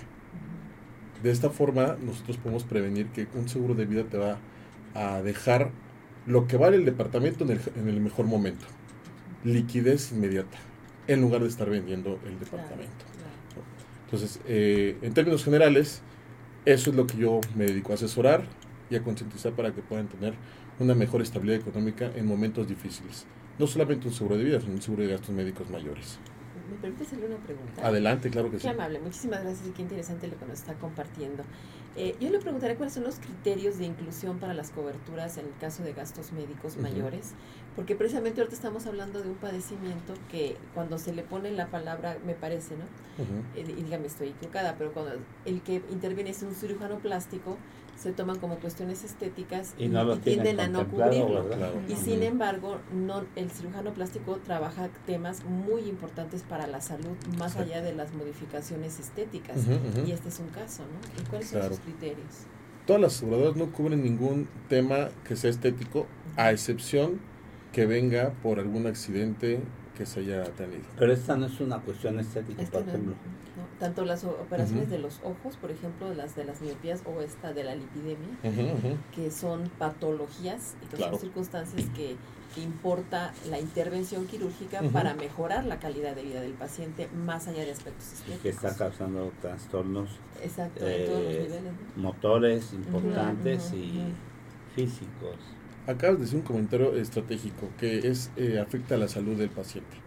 De 1.23 1.31
esta 1.31 1.49
forma, 1.49 1.95
nosotros 2.03 2.37
podemos 2.37 2.63
prevenir 2.63 3.07
que 3.07 3.27
un 3.35 3.47
seguro 3.47 3.73
de 3.73 3.85
vida 3.85 4.03
te 4.03 4.17
va 4.17 4.37
a 4.93 5.21
dejar 5.21 5.71
lo 6.25 6.47
que 6.47 6.57
vale 6.57 6.77
el 6.77 6.85
departamento 6.85 7.43
en 7.43 7.51
el, 7.51 7.61
en 7.75 7.87
el 7.87 8.01
mejor 8.01 8.25
momento. 8.25 8.65
Liquidez 9.43 10.11
inmediata, 10.11 10.57
en 11.07 11.21
lugar 11.21 11.41
de 11.41 11.47
estar 11.47 11.69
vendiendo 11.69 12.19
el 12.25 12.39
departamento. 12.39 13.05
Entonces, 14.05 14.39
eh, 14.47 14.97
en 15.01 15.13
términos 15.13 15.43
generales, 15.43 16.01
eso 16.65 16.89
es 16.89 16.95
lo 16.95 17.07
que 17.07 17.17
yo 17.17 17.41
me 17.55 17.65
dedico 17.65 17.91
a 17.91 17.95
asesorar 17.95 18.43
y 18.89 18.95
a 18.95 19.03
concientizar 19.03 19.53
para 19.53 19.73
que 19.73 19.81
puedan 19.81 20.07
tener 20.07 20.33
una 20.79 20.93
mejor 20.95 21.21
estabilidad 21.21 21.59
económica 21.61 22.11
en 22.15 22.25
momentos 22.25 22.67
difíciles. 22.67 23.25
No 23.57 23.67
solamente 23.67 24.07
un 24.07 24.13
seguro 24.13 24.37
de 24.37 24.43
vida, 24.43 24.59
sino 24.59 24.73
un 24.73 24.81
seguro 24.81 25.03
de 25.03 25.09
gastos 25.09 25.29
médicos 25.29 25.69
mayores. 25.69 26.19
¿Me 26.69 26.77
permite 26.77 27.03
hacerle 27.03 27.27
una 27.27 27.37
pregunta? 27.37 27.85
Adelante, 27.87 28.29
claro 28.29 28.49
que 28.49 28.57
Qué 28.57 28.63
sí. 28.63 28.67
amable, 28.67 28.99
muchísimas 28.99 29.43
gracias 29.43 29.67
y 29.67 29.71
qué 29.71 29.83
interesante 29.83 30.27
lo 30.27 30.37
que 30.37 30.45
nos 30.45 30.59
está 30.59 30.73
compartiendo. 30.73 31.43
Eh, 31.95 32.15
yo 32.19 32.29
le 32.29 32.39
preguntaré 32.39 32.75
cuáles 32.75 32.93
son 32.95 33.03
los 33.03 33.19
criterios 33.19 33.77
de 33.77 33.85
inclusión 33.85 34.39
para 34.39 34.53
las 34.53 34.71
coberturas 34.71 35.37
en 35.37 35.45
el 35.45 35.53
caso 35.61 35.83
de 35.83 35.93
gastos 35.93 36.33
médicos 36.33 36.75
mayores, 36.77 37.31
porque 37.75 37.95
precisamente 37.95 38.41
ahorita 38.41 38.55
estamos 38.55 38.85
hablando 38.87 39.21
de 39.21 39.29
un 39.29 39.35
padecimiento 39.35 40.13
que 40.29 40.57
cuando 40.73 40.97
se 40.97 41.13
le 41.13 41.23
pone 41.23 41.51
la 41.51 41.67
palabra, 41.67 42.17
me 42.25 42.33
parece, 42.33 42.75
¿no? 42.75 42.83
Eh, 43.55 43.65
y 43.77 43.83
dígame, 43.83 44.07
estoy 44.07 44.29
equivocada, 44.29 44.75
pero 44.77 44.91
cuando 44.91 45.13
el 45.45 45.61
que 45.61 45.81
interviene 45.91 46.31
es 46.31 46.41
un 46.41 46.53
cirujano 46.53 46.97
plástico, 46.97 47.57
se 47.95 48.11
toman 48.11 48.39
como 48.39 48.57
cuestiones 48.57 49.03
estéticas 49.03 49.73
Y 49.77 49.87
no 49.87 50.17
tienen 50.19 50.43
tienden 50.43 50.59
a 50.59 50.67
no 50.67 50.87
cubrirlo. 50.87 51.45
Y 51.87 51.95
sin 51.95 52.23
embargo, 52.23 52.79
no, 52.93 53.23
el 53.35 53.49
cirujano 53.49 53.93
plástico 53.93 54.37
trabaja 54.43 54.89
temas 55.05 55.43
muy 55.45 55.83
importantes 55.83 56.43
para 56.43 56.67
la 56.67 56.81
salud, 56.81 57.15
más 57.37 57.55
allá 57.55 57.81
de 57.81 57.93
las 57.93 58.13
modificaciones 58.13 58.99
estéticas. 58.99 59.57
Y 60.05 60.11
este 60.11 60.29
es 60.29 60.39
un 60.39 60.47
caso, 60.47 60.83
¿no? 60.83 61.21
¿Y 61.23 61.25
cuáles 61.27 61.49
Claro. 61.49 61.67
son 61.67 61.75
sus 61.75 61.83
criterios? 61.83 62.27
Todas 62.85 63.01
las 63.01 63.15
aseguradoras 63.15 63.55
no 63.55 63.71
cubren 63.71 64.03
ningún 64.03 64.47
tema 64.69 65.09
que 65.27 65.35
sea 65.35 65.49
estético, 65.49 66.05
a 66.37 66.51
excepción 66.51 67.19
que 67.71 67.85
venga 67.85 68.33
por 68.43 68.59
algún 68.59 68.87
accidente 68.87 69.59
que 69.97 70.05
se 70.05 70.19
haya 70.21 70.43
tenido. 70.53 70.83
Pero 70.97 71.13
esta 71.13 71.35
no 71.35 71.45
es 71.47 71.59
una 71.59 71.79
cuestión 71.79 72.19
estética, 72.19 72.61
Este 72.61 72.77
por 72.77 72.85
no- 72.85 72.91
ejemplo. 72.91 73.13
no, 73.57 73.79
tanto 73.79 74.05
las 74.05 74.23
operaciones 74.23 74.89
de 74.89 74.99
los 74.99 75.19
ojos, 75.23 75.55
por 75.59 75.71
ejemplo, 75.71 76.13
las 76.13 76.35
de 76.35 76.45
las 76.45 76.61
miopías 76.61 77.01
o 77.05 77.21
esta 77.21 77.53
de 77.53 77.63
la 77.63 77.75
lipidemia, 77.75 78.27
que 79.13 79.31
son 79.31 79.69
patologías 79.79 80.75
y 80.83 80.87
que 80.87 80.97
Claro. 80.97 81.13
son 81.13 81.21
circunstancias 81.21 81.85
que 81.95 82.15
importa 82.61 83.33
la 83.49 83.59
intervención 83.59 84.27
quirúrgica 84.27 84.81
para 84.93 85.13
mejorar 85.13 85.65
la 85.65 85.77
calidad 85.79 86.15
de 86.15 86.23
vida 86.23 86.39
del 86.39 86.53
paciente 86.53 87.09
más 87.25 87.47
allá 87.49 87.63
de 87.65 87.71
aspectos 87.71 88.05
y 88.11 88.13
estéticos. 88.13 88.41
que 88.43 88.49
está 88.49 88.75
causando 88.77 89.31
trastornos 89.41 90.09
Exacto, 90.41 90.87
en 90.87 91.05
todos 91.05 91.23
los 91.23 91.33
eh, 91.33 91.39
niveles. 91.41 91.63
¿no? 91.97 92.01
motores 92.03 92.71
importantes 92.73 93.73
y 93.73 94.03
físicos. 94.73 95.35
Acabas 95.87 96.17
de 96.17 96.23
decir 96.23 96.39
un 96.39 96.45
comentario 96.45 96.95
estratégico 96.95 97.69
que 97.77 98.07
es 98.07 98.31
eh, 98.37 98.59
afecta 98.59 98.95
a 98.95 98.97
la 98.97 99.07
salud 99.07 99.37
del 99.37 99.49
paciente. 99.49 99.97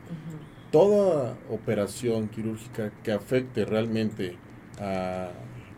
Toda 0.73 1.37
operación 1.51 2.29
quirúrgica 2.29 2.93
que 3.05 3.13
afecte 3.13 3.65
realmente 3.65 4.37
a, 4.81 5.31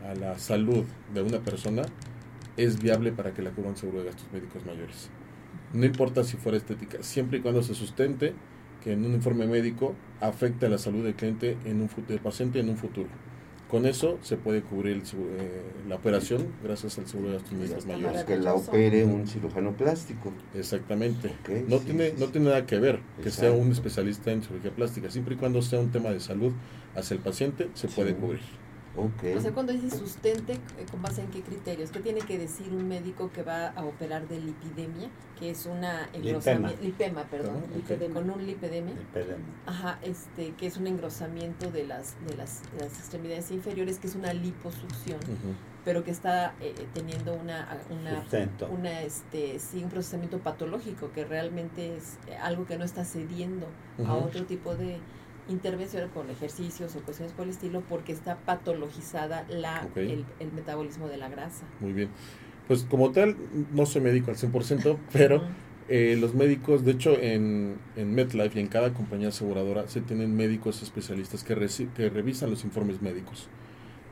a 0.08 0.14
la 0.14 0.38
salud 0.38 0.84
de 1.12 1.22
una 1.22 1.40
persona 1.40 1.82
es 2.56 2.80
viable 2.80 3.12
para 3.12 3.32
que 3.32 3.42
la 3.42 3.50
cubra 3.50 3.70
un 3.70 3.76
seguro 3.76 4.00
de 4.00 4.06
gastos 4.06 4.26
médicos 4.32 4.64
mayores. 4.64 5.10
No 5.72 5.84
importa 5.84 6.24
si 6.24 6.36
fuera 6.36 6.56
estética, 6.56 7.02
siempre 7.02 7.38
y 7.38 7.40
cuando 7.42 7.62
se 7.62 7.74
sustente 7.74 8.32
que 8.82 8.92
en 8.92 9.04
un 9.04 9.12
informe 9.12 9.46
médico 9.46 9.94
afecte 10.20 10.66
a 10.66 10.68
la 10.68 10.78
salud 10.78 11.04
del 11.04 11.14
cliente 11.14 11.56
en 11.64 11.82
un 11.82 11.90
del 12.08 12.20
paciente 12.20 12.58
en 12.58 12.70
un 12.70 12.76
futuro. 12.76 13.08
Con 13.70 13.86
eso 13.86 14.18
se 14.22 14.36
puede 14.36 14.62
cubrir 14.62 14.96
el 14.96 15.02
eh, 15.02 15.62
la 15.88 15.94
operación 15.94 16.48
gracias 16.64 16.98
al 16.98 17.06
seguro 17.06 17.28
de 17.28 17.34
gastos 17.34 17.52
médicos 17.52 17.78
está 17.78 17.92
mayores. 17.92 18.12
Para 18.24 18.26
que 18.26 18.36
la 18.42 18.54
opere 18.54 19.04
un 19.04 19.28
cirujano 19.28 19.72
plástico. 19.72 20.32
Exactamente. 20.54 21.32
No 21.68 21.78
sí, 21.78 21.84
tiene, 21.86 22.08
sí, 22.10 22.14
no 22.18 22.26
sí. 22.26 22.32
tiene 22.32 22.46
nada 22.48 22.66
que 22.66 22.78
ver 22.80 22.98
que 23.22 23.30
sea 23.30 23.52
un 23.52 23.70
especialista 23.70 24.32
en 24.32 24.42
cirugía 24.42 24.72
plástica, 24.72 25.10
siempre 25.10 25.34
y 25.36 25.38
cuando 25.38 25.62
sea 25.62 25.78
un 25.78 25.90
tema 25.92 26.10
de 26.10 26.18
salud 26.20 26.52
hacia 26.96 27.14
el 27.14 27.20
paciente, 27.20 27.68
se 27.74 27.86
Sí. 27.88 27.94
puede 27.94 28.14
cubrir. 28.14 28.40
Ok. 28.96 29.36
O 29.36 29.40
sea, 29.40 29.52
cuando 29.52 29.72
dice 29.72 29.96
sustente, 29.96 30.54
eh, 30.54 30.86
¿con 30.90 31.00
base 31.00 31.22
en 31.22 31.28
qué 31.28 31.42
criterios? 31.42 31.90
¿Qué 31.90 32.00
tiene 32.00 32.20
que 32.20 32.38
decir 32.38 32.68
un 32.72 32.88
médico 32.88 33.30
que 33.32 33.42
va 33.42 33.68
a 33.68 33.84
operar 33.84 34.26
de 34.26 34.40
lipidemia, 34.40 35.08
que 35.38 35.50
es 35.50 35.66
una 35.66 36.08
engrosamiento, 36.12 36.82
lipema, 36.82 37.22
perdón, 37.24 37.56
Ajá, 37.58 37.66
ok. 37.66 37.76
lipedema, 37.76 38.14
con 38.14 38.30
un 38.30 38.46
lipedemia? 38.46 38.94
El 38.94 39.06
pedema. 39.06 39.44
Ajá, 39.66 39.98
este, 40.02 40.52
que 40.54 40.66
es 40.66 40.76
un 40.76 40.88
engrosamiento 40.88 41.70
de 41.70 41.86
las, 41.86 42.16
de 42.26 42.36
las, 42.36 42.62
de 42.72 42.80
las 42.84 42.98
extremidades 42.98 43.50
inferiores, 43.52 43.98
que 43.98 44.08
es 44.08 44.16
una 44.16 44.32
liposucción, 44.32 45.20
pero 45.84 46.02
que 46.02 46.10
está 46.10 46.54
eh, 46.60 46.74
teniendo 46.92 47.32
una, 47.34 47.68
una, 47.90 48.24
una, 48.70 49.00
este, 49.02 49.60
sí, 49.60 49.84
un 49.84 49.90
procesamiento 49.90 50.38
patológico, 50.38 51.12
que 51.12 51.24
realmente 51.24 51.96
es 51.96 52.18
eh, 52.26 52.34
algo 52.36 52.66
que 52.66 52.76
no 52.76 52.84
está 52.84 53.04
cediendo 53.04 53.66
a 54.04 54.14
otro 54.14 54.44
tipo 54.46 54.74
de 54.74 54.98
intervención 55.48 56.08
con 56.10 56.30
ejercicios 56.30 56.94
o 56.96 57.00
cuestiones 57.00 57.32
por 57.32 57.44
el 57.44 57.50
estilo, 57.50 57.82
porque 57.88 58.12
está 58.12 58.36
patologizada 58.36 59.46
la, 59.48 59.88
el, 59.96 60.24
el 60.38 60.52
metabolismo 60.52 61.08
de 61.08 61.16
la 61.16 61.28
grasa. 61.28 61.64
Muy 61.80 61.92
bien. 61.92 62.08
Pues 62.68 62.84
como 62.88 63.10
tal, 63.10 63.36
no 63.72 63.84
soy 63.86 64.00
médico 64.02 64.30
al 64.30 64.36
100%, 64.36 64.96
pero 65.12 65.42
eh, 65.88 66.16
los 66.20 66.34
médicos, 66.34 66.84
de 66.84 66.92
hecho 66.92 67.18
en, 67.20 67.76
en 67.96 68.14
MetLife 68.14 68.58
y 68.58 68.62
en 68.62 68.68
cada 68.68 68.92
compañía 68.94 69.28
aseguradora 69.28 69.88
se 69.88 70.00
tienen 70.00 70.36
médicos 70.36 70.82
especialistas 70.82 71.42
que, 71.42 71.56
reci- 71.56 71.92
que 71.94 72.08
revisan 72.10 72.48
los 72.50 72.64
informes 72.64 73.02
médicos. 73.02 73.48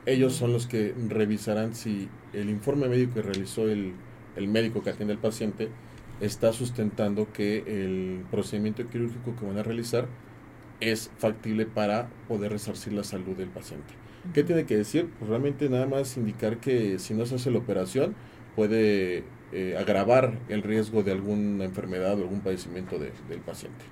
Ellos 0.06 0.32
son 0.34 0.52
los 0.52 0.66
que 0.66 0.94
revisarán 1.08 1.74
si 1.74 2.08
el 2.32 2.50
informe 2.50 2.88
médico 2.88 3.14
que 3.14 3.22
realizó 3.22 3.68
el, 3.68 3.92
el 4.36 4.48
médico 4.48 4.82
que 4.82 4.90
atiende 4.90 5.12
al 5.14 5.20
paciente 5.20 5.68
está 6.20 6.52
sustentando 6.52 7.32
que 7.32 7.58
el 7.66 8.24
procedimiento 8.30 8.88
quirúrgico 8.88 9.36
que 9.38 9.46
van 9.46 9.58
a 9.58 9.62
realizar 9.62 10.08
es 10.80 11.10
factible 11.18 11.66
para 11.66 12.08
poder 12.28 12.52
resarcir 12.52 12.92
la 12.92 13.04
salud 13.04 13.36
del 13.36 13.48
paciente. 13.48 13.94
¿Qué 14.34 14.42
tiene 14.44 14.64
que 14.66 14.76
decir? 14.76 15.08
Pues 15.18 15.28
realmente 15.28 15.68
nada 15.68 15.86
más 15.86 16.16
indicar 16.16 16.58
que 16.58 16.98
si 16.98 17.14
no 17.14 17.24
se 17.26 17.36
hace 17.36 17.50
la 17.50 17.58
operación 17.58 18.14
puede 18.56 19.24
eh, 19.52 19.76
agravar 19.78 20.32
el 20.48 20.62
riesgo 20.62 21.02
de 21.02 21.12
alguna 21.12 21.64
enfermedad 21.64 22.12
o 22.18 22.22
algún 22.22 22.40
padecimiento 22.40 22.98
de- 22.98 23.12
del 23.28 23.40
paciente. 23.40 23.84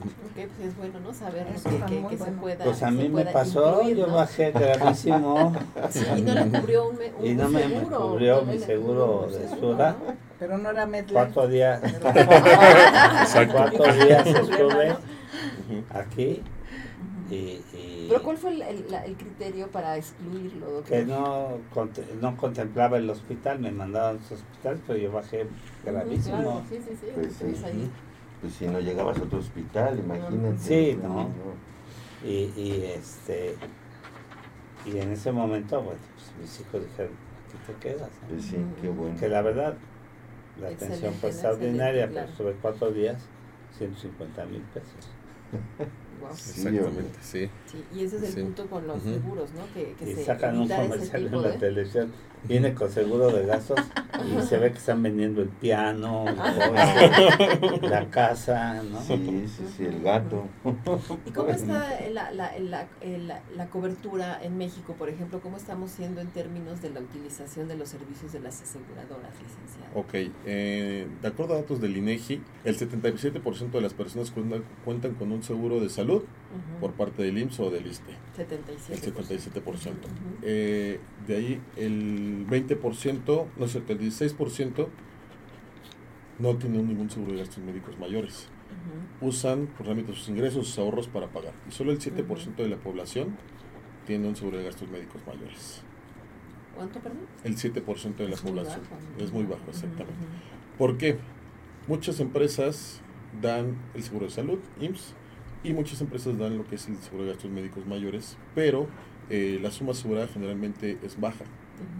Ok, 0.00 0.46
pues 0.56 0.68
es 0.68 0.76
bueno, 0.76 1.00
¿no? 1.00 1.12
Saber 1.12 1.46
Eso 1.54 1.68
que, 1.68 1.76
que- 1.84 2.06
que 2.08 2.16
se 2.18 2.30
pueda 2.32 2.64
Pues 2.64 2.82
a 2.82 2.90
mí 2.90 3.08
me 3.08 3.24
pasó, 3.26 3.78
incluir, 3.80 3.96
yo 3.98 4.06
¿no? 4.06 4.14
bajé 4.14 4.50
gravísimo 4.52 5.52
Sí, 5.90 6.04
y 6.16 6.22
no 6.22 6.34
le 6.34 6.44
cubrió 6.60 6.88
un, 6.88 6.96
me- 6.98 7.12
un 7.18 7.26
y 7.26 7.34
no 7.34 7.48
me, 7.50 7.66
me 7.68 7.74
seguro. 7.80 8.08
cubrió 8.10 8.36
no 8.36 8.42
mi 8.52 8.58
le 8.58 8.64
seguro 8.64 9.28
de 9.30 9.48
Sura. 9.48 9.90
¿no? 10.06 10.14
Pero 10.38 10.58
no 10.58 10.70
era. 10.70 10.88
Cuatro 11.12 11.48
días, 11.48 11.80
cuatro 13.52 13.92
días 13.94 14.26
estuve 14.26 14.94
Aquí 15.90 16.42
Ujú. 17.28 17.34
y, 17.34 17.62
y 17.74 18.06
Pero 18.08 18.22
¿cuál 18.22 18.36
fue 18.36 18.50
el, 18.54 18.62
el- 18.62 18.90
la- 18.90 19.04
el 19.04 19.14
criterio 19.16 19.68
para 19.68 19.96
excluirlo, 19.96 20.66
doctor? 20.70 20.84
que 20.98 21.04
no, 21.04 21.58
cont- 21.74 22.04
no 22.20 22.36
contemplaba 22.36 22.98
el 22.98 23.08
hospital, 23.10 23.58
me 23.60 23.70
mandaban 23.70 24.16
a 24.16 24.20
los 24.20 24.32
hospitales, 24.32 24.80
pero 24.86 24.98
yo 24.98 25.12
bajé 25.12 25.46
gravísimo. 25.84 26.36
Claro, 26.36 26.62
sí, 26.68 26.76
sí, 26.86 26.96
sí. 27.00 27.06
Pues 27.14 27.32
sí. 27.34 27.64
ahí. 27.64 27.90
Pues 28.40 28.54
si 28.54 28.66
no 28.66 28.80
llegabas 28.80 29.18
a 29.18 29.22
otro 29.22 29.38
hospital, 29.38 29.98
imagínate. 29.98 30.58
Sí, 30.58 30.98
no. 31.02 31.28
Y, 32.24 32.52
y 32.56 32.84
este 32.96 33.56
y 34.84 34.98
en 34.98 35.12
ese 35.12 35.30
momento, 35.30 35.80
bueno, 35.80 36.00
pues 36.14 36.32
mis 36.40 36.60
hijos 36.60 36.82
dijeron, 36.82 37.12
aquí 37.46 37.72
te 37.72 37.88
quedas. 37.88 38.10
Pues 38.28 38.44
sí, 38.44 38.56
qué 38.80 38.88
bueno. 38.88 39.18
Que 39.18 39.28
la 39.28 39.42
verdad, 39.42 39.74
la 40.60 40.70
Excelente, 40.70 40.84
atención 41.06 41.14
fue 41.14 41.30
extraordinaria, 41.30 42.04
Excelente, 42.04 42.32
pero 42.36 42.48
estuve 42.50 42.60
cuatro 42.60 42.90
días, 42.90 43.22
150 43.78 44.44
mil 44.46 44.60
pesos. 44.74 45.10
Guau. 46.20 46.32
Sí, 46.36 46.66
Exactamente, 46.68 47.18
sí. 47.20 47.50
Sí, 47.66 47.84
y 47.94 48.04
ese 48.04 48.16
es 48.16 48.22
el 48.22 48.32
Sí. 48.32 48.42
punto 48.42 48.66
con 48.68 48.86
los 48.86 49.02
seguros, 49.02 49.50
¿no? 49.54 49.62
Que, 49.74 49.94
que 49.98 50.10
Y 50.10 50.14
se 50.14 50.24
sacan 50.24 50.60
un 50.60 50.68
comercial 50.68 51.26
en 51.26 51.42
la 51.42 51.58
televisión, 51.58 52.12
viene 52.44 52.74
con 52.74 52.90
seguro 52.90 53.30
de 53.30 53.46
gastos 53.46 53.78
y 54.26 54.42
se 54.42 54.58
ve 54.58 54.72
que 54.72 54.78
están 54.78 55.02
vendiendo 55.02 55.42
el 55.42 55.48
piano, 55.48 56.24
el 56.28 57.60
coche, 57.60 57.88
la 57.88 58.06
casa, 58.10 58.82
¿no? 58.82 59.00
Sí, 59.00 59.44
sí, 59.46 59.64
sí, 59.76 59.84
el 59.84 60.02
gato. 60.02 60.46
¿Y 61.26 61.30
cómo 61.30 61.48
está 61.48 62.00
la, 62.12 62.30
la, 62.32 62.58
la, 62.58 62.86
la, 63.00 63.40
la 63.56 63.66
cobertura 63.70 64.38
en 64.42 64.58
México, 64.58 64.94
por 64.98 65.08
ejemplo? 65.08 65.40
¿Cómo 65.40 65.56
estamos 65.56 65.90
siendo 65.90 66.20
en 66.20 66.28
términos 66.28 66.82
de 66.82 66.90
la 66.90 67.00
utilización 67.00 67.68
de 67.68 67.76
los 67.76 67.88
servicios 67.88 68.32
de 68.32 68.40
las 68.40 68.60
aseguradoras, 68.62 69.32
licenciado? 69.42 69.92
Ok, 69.94 70.32
eh, 70.46 71.06
de 71.20 71.28
acuerdo 71.28 71.54
a 71.54 71.58
datos 71.58 71.80
del 71.80 71.96
INEGI, 71.96 72.42
el 72.64 72.78
77% 72.78 73.70
de 73.70 73.80
las 73.80 73.94
personas 73.94 74.30
cuentan, 74.30 74.62
cuentan 74.84 75.14
con 75.14 75.32
un 75.32 75.42
seguro 75.42 75.80
de 75.80 75.88
salud 75.88 76.22
Por 76.80 76.92
parte 76.92 77.22
del 77.22 77.38
IMSS 77.38 77.60
o 77.60 77.70
del 77.70 77.86
ISTE. 77.86 78.12
77%. 78.36 78.90
El 78.90 79.00
77%. 79.00 79.90
Ujú. 79.90 79.96
Eh, 80.42 81.00
de 81.26 81.36
ahí 81.36 81.60
el 81.76 82.46
20%, 82.48 83.46
no 83.56 83.64
es 83.64 83.72
cierto, 83.72 83.92
el 83.92 83.98
16% 84.00 84.88
no 86.38 86.56
tienen 86.56 86.88
ningún 86.88 87.10
seguro 87.10 87.32
de 87.32 87.38
gastos 87.38 87.58
médicos 87.62 87.98
mayores. 87.98 88.48
Usan 89.20 89.66
pues, 89.76 89.86
realmente 89.86 90.12
sus 90.14 90.28
ingresos, 90.28 90.66
sus 90.66 90.78
ahorros 90.78 91.06
para 91.06 91.28
pagar. 91.28 91.52
Y 91.68 91.72
solo 91.72 91.92
el 91.92 91.98
7% 92.00 92.56
de 92.56 92.68
la 92.68 92.76
población 92.76 93.36
tiene 94.06 94.26
un 94.26 94.34
seguro 94.34 94.58
de 94.58 94.64
gastos 94.64 94.90
médicos 94.90 95.20
mayores. 95.26 95.82
¿Cuánto, 96.74 96.98
perdón? 97.00 97.20
El 97.44 97.56
7% 97.56 98.16
de 98.16 98.28
la 98.28 98.34
Es 98.34 98.42
muy 98.42 98.52
población. 98.52 98.80
bajo. 98.90 99.24
Es 99.24 99.32
muy 99.32 99.44
bajo, 99.44 99.64
exactamente. 99.68 100.26
¿Por 100.78 100.96
qué? 100.98 101.18
Muchas 101.86 102.18
empresas 102.18 103.00
dan 103.40 103.76
el 103.94 104.02
seguro 104.02 104.26
de 104.26 104.32
salud, 104.32 104.58
IMSS, 104.80 105.14
y 105.64 105.72
muchas 105.72 106.00
empresas 106.00 106.38
dan 106.38 106.58
lo 106.58 106.66
que 106.66 106.74
es 106.76 106.88
el 106.88 106.96
seguro 106.98 107.24
de 107.24 107.30
gastos 107.32 107.50
médicos 107.50 107.86
mayores, 107.86 108.36
pero 108.54 108.86
eh, 109.30 109.58
la 109.62 109.70
suma 109.70 109.92
asegurada 109.92 110.26
generalmente 110.28 110.98
es 111.02 111.18
baja, 111.20 111.44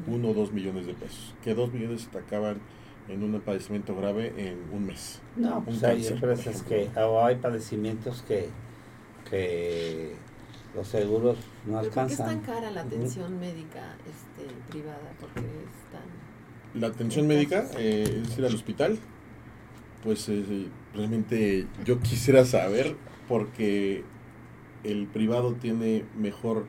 Ujú. 0.06 0.16
1 0.16 0.28
o 0.28 0.34
2 0.34 0.52
millones 0.52 0.86
de 0.86 0.94
pesos, 0.94 1.34
que 1.42 1.54
2 1.54 1.72
millones 1.72 2.02
se 2.02 2.08
te 2.08 2.18
acaban 2.18 2.58
en 3.08 3.22
un 3.22 3.40
padecimiento 3.40 3.96
grave 3.96 4.32
en 4.36 4.58
un 4.72 4.86
mes. 4.86 5.20
No, 5.36 5.58
Un 5.58 5.64
pues 5.64 5.82
hay 5.84 5.96
cáncer, 5.96 6.20
por 6.20 6.30
empresas 6.30 6.62
que, 6.62 6.88
o 7.00 7.24
hay 7.24 7.36
padecimientos 7.36 8.22
que, 8.22 8.48
que 9.28 10.12
los 10.74 10.88
seguros 10.88 11.36
no 11.66 11.80
¿Pero 11.80 11.92
¿Por 11.92 12.06
qué 12.06 12.12
es 12.12 12.18
tan 12.18 12.28
alcanzan. 12.28 12.40
cara 12.54 12.70
la 12.70 12.82
atención 12.82 13.38
médica 13.38 13.96
este, 14.06 14.52
privada? 14.70 15.12
Porque 15.20 15.40
es 15.40 15.92
tan... 15.92 16.80
La 16.80 16.86
atención 16.86 17.26
médica, 17.26 17.66
eh, 17.76 18.04
es 18.22 18.28
decir, 18.28 18.44
al 18.46 18.54
hospital, 18.54 18.98
pues 20.02 20.28
eh, 20.28 20.68
realmente 20.94 21.66
yo 21.84 22.00
quisiera 22.00 22.44
saber 22.44 22.96
porque 23.28 24.04
el 24.84 25.06
privado 25.06 25.54
tiene 25.54 26.04
mejor 26.16 26.66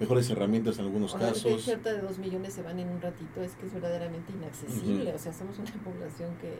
mejores 0.00 0.28
herramientas 0.30 0.78
en 0.80 0.86
algunos 0.86 1.14
hay 1.14 1.20
casos. 1.20 1.62
cierta 1.62 1.92
de 1.92 2.00
dos 2.00 2.18
millones 2.18 2.54
se 2.54 2.62
van 2.62 2.78
en 2.80 2.88
un 2.88 3.00
ratito, 3.00 3.40
es 3.40 3.52
que 3.52 3.66
es 3.66 3.72
verdaderamente 3.72 4.32
inaccesible. 4.32 5.12
O 5.14 5.18
sea, 5.18 5.32
somos 5.32 5.56
una 5.60 5.70
población 5.84 6.30
que 6.40 6.54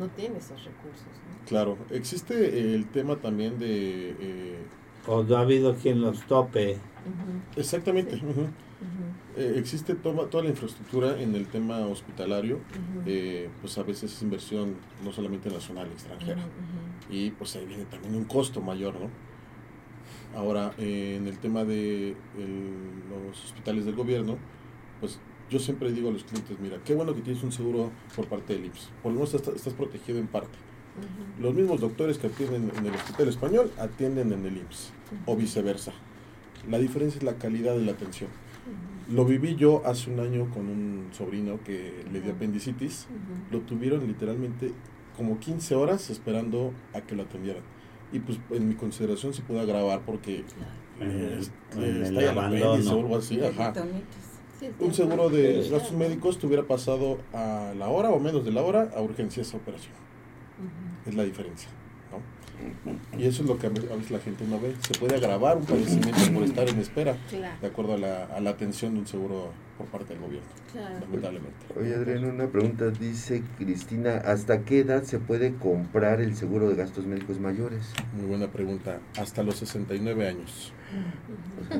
no 0.00 0.08
tiene 0.08 0.38
esos 0.38 0.64
recursos. 0.64 1.04
¿no? 1.06 1.46
Claro, 1.46 1.76
existe 1.90 2.74
el 2.74 2.86
tema 2.86 3.16
también 3.16 3.58
de... 3.58 4.16
eh, 4.18 4.56
O 5.06 5.22
no 5.22 5.36
ha 5.36 5.40
habido 5.40 5.74
quien 5.74 6.00
los 6.00 6.22
tope. 6.26 6.78
Exactamente, 7.56 8.16
Sí. 8.16 8.22
Eh, 9.38 9.54
existe 9.56 9.94
toma- 9.94 10.24
toda 10.24 10.42
la 10.44 10.50
infraestructura 10.50 11.20
en 11.20 11.34
el 11.36 11.46
tema 11.46 11.78
hospitalario, 11.86 12.58
eh, 13.06 13.48
pues 13.60 13.78
a 13.78 13.82
veces 13.84 14.12
es 14.12 14.22
inversión 14.22 14.74
no 15.04 15.12
solamente 15.12 15.48
nacional, 15.48 15.86
extranjera. 15.92 16.42
Y 17.10 17.30
pues 17.30 17.54
ahí 17.56 17.64
viene 17.66 17.84
también 17.84 18.14
un 18.16 18.24
costo 18.24 18.60
mayor, 18.60 18.94
¿no? 18.94 19.08
Ahora, 20.36 20.72
eh, 20.78 21.16
en 21.20 21.26
el 21.26 21.38
tema 21.38 21.64
de 21.64 22.10
el- 22.36 23.02
los 23.10 23.44
hospitales 23.44 23.84
del 23.86 23.94
gobierno, 23.94 24.36
pues 25.00 25.18
yo 25.50 25.58
siempre 25.58 25.90
digo 25.92 26.08
a 26.08 26.12
los 26.12 26.24
clientes, 26.24 26.58
mira, 26.60 26.78
qué 26.84 26.94
bueno 26.94 27.14
que 27.14 27.22
tienes 27.22 27.42
un 27.42 27.52
seguro 27.52 27.90
por 28.16 28.26
parte 28.26 28.54
del 28.54 28.66
IMSS, 28.66 28.90
por 29.02 29.12
lo 29.12 29.18
menos 29.20 29.32
estás, 29.34 29.54
estás 29.54 29.72
protegido 29.74 30.18
en 30.18 30.26
parte. 30.26 30.58
Los 31.40 31.54
mismos 31.54 31.80
doctores 31.80 32.18
que 32.18 32.26
atienden 32.26 32.72
en 32.76 32.86
el 32.86 32.94
hospital 32.94 33.28
español 33.28 33.70
atienden 33.78 34.32
en 34.32 34.44
el 34.44 34.56
IMSS, 34.58 34.92
o 35.26 35.36
viceversa. 35.36 35.92
La 36.68 36.78
diferencia 36.78 37.18
es 37.18 37.22
la 37.24 37.34
calidad 37.34 37.74
de 37.76 37.82
la 37.84 37.92
atención. 37.92 38.30
Lo 39.10 39.24
viví 39.24 39.56
yo 39.56 39.82
hace 39.86 40.10
un 40.10 40.20
año 40.20 40.50
con 40.50 40.68
un 40.68 41.08
sobrino 41.12 41.60
que 41.64 42.04
le 42.12 42.20
dio 42.20 42.32
apendicitis, 42.32 43.06
lo 43.50 43.60
tuvieron 43.60 44.06
literalmente 44.06 44.72
como 45.16 45.38
15 45.38 45.74
horas 45.74 46.10
esperando 46.10 46.72
a 46.94 47.00
que 47.00 47.16
lo 47.16 47.22
atendieran. 47.22 47.62
Y 48.12 48.20
pues 48.20 48.38
en 48.50 48.68
mi 48.68 48.74
consideración 48.74 49.34
se 49.34 49.42
pudo 49.42 49.60
agravar 49.60 50.00
porque. 50.04 50.44
En 51.00 51.10
eh, 51.10 51.40
eh, 51.76 52.00
está 52.04 52.20
ya 52.20 52.32
el 52.32 52.38
apéndice 52.38 52.64
abandono. 52.64 52.96
o 52.96 53.00
algo 53.00 53.16
así, 53.16 53.40
ajá. 53.40 53.72
Un 54.80 54.92
seguro 54.92 55.30
de 55.30 55.68
gastos 55.70 55.92
médicos 55.92 56.38
te 56.38 56.46
hubiera 56.46 56.64
pasado 56.64 57.18
a 57.32 57.72
la 57.78 57.88
hora 57.88 58.10
o 58.10 58.18
menos 58.18 58.44
de 58.44 58.50
la 58.50 58.62
hora 58.62 58.90
a 58.96 59.00
urgencias 59.00 59.54
a 59.54 59.56
operación. 59.56 59.94
Es 61.06 61.14
la 61.14 61.24
diferencia. 61.24 61.68
¿No? 62.10 62.38
Y 63.16 63.24
eso 63.26 63.42
es 63.42 63.48
lo 63.48 63.56
que 63.56 63.68
a 63.68 63.70
veces 63.70 64.10
la 64.10 64.18
gente 64.18 64.44
no 64.48 64.58
ve. 64.60 64.74
Se 64.80 64.98
puede 64.98 65.14
agravar 65.14 65.58
un 65.58 65.64
padecimiento 65.64 66.20
por 66.34 66.42
estar 66.42 66.68
en 66.68 66.78
espera, 66.80 67.16
Claro, 67.30 67.54
de 67.60 67.66
acuerdo 67.68 67.94
a 67.94 67.98
la, 67.98 68.24
a 68.24 68.40
la 68.40 68.50
atención 68.50 68.94
de 68.94 69.00
un 69.00 69.06
seguro 69.06 69.52
por 69.76 69.86
parte 69.86 70.14
del 70.14 70.22
gobierno, 70.22 70.48
claro. 70.72 70.94
lamentablemente. 71.00 71.56
Oye, 71.80 71.94
Adrián, 71.94 72.24
una 72.24 72.48
pregunta. 72.48 72.90
Dice 72.90 73.44
Cristina, 73.58 74.16
¿hasta 74.24 74.62
qué 74.62 74.80
edad 74.80 75.04
se 75.04 75.20
puede 75.20 75.54
comprar 75.54 76.20
el 76.20 76.34
seguro 76.34 76.68
de 76.68 76.74
gastos 76.74 77.06
médicos 77.06 77.38
mayores? 77.38 77.92
Muy 78.16 78.26
buena 78.26 78.48
pregunta. 78.48 78.98
Hasta 79.16 79.44
los 79.44 79.54
69 79.56 80.26
años. 80.26 80.72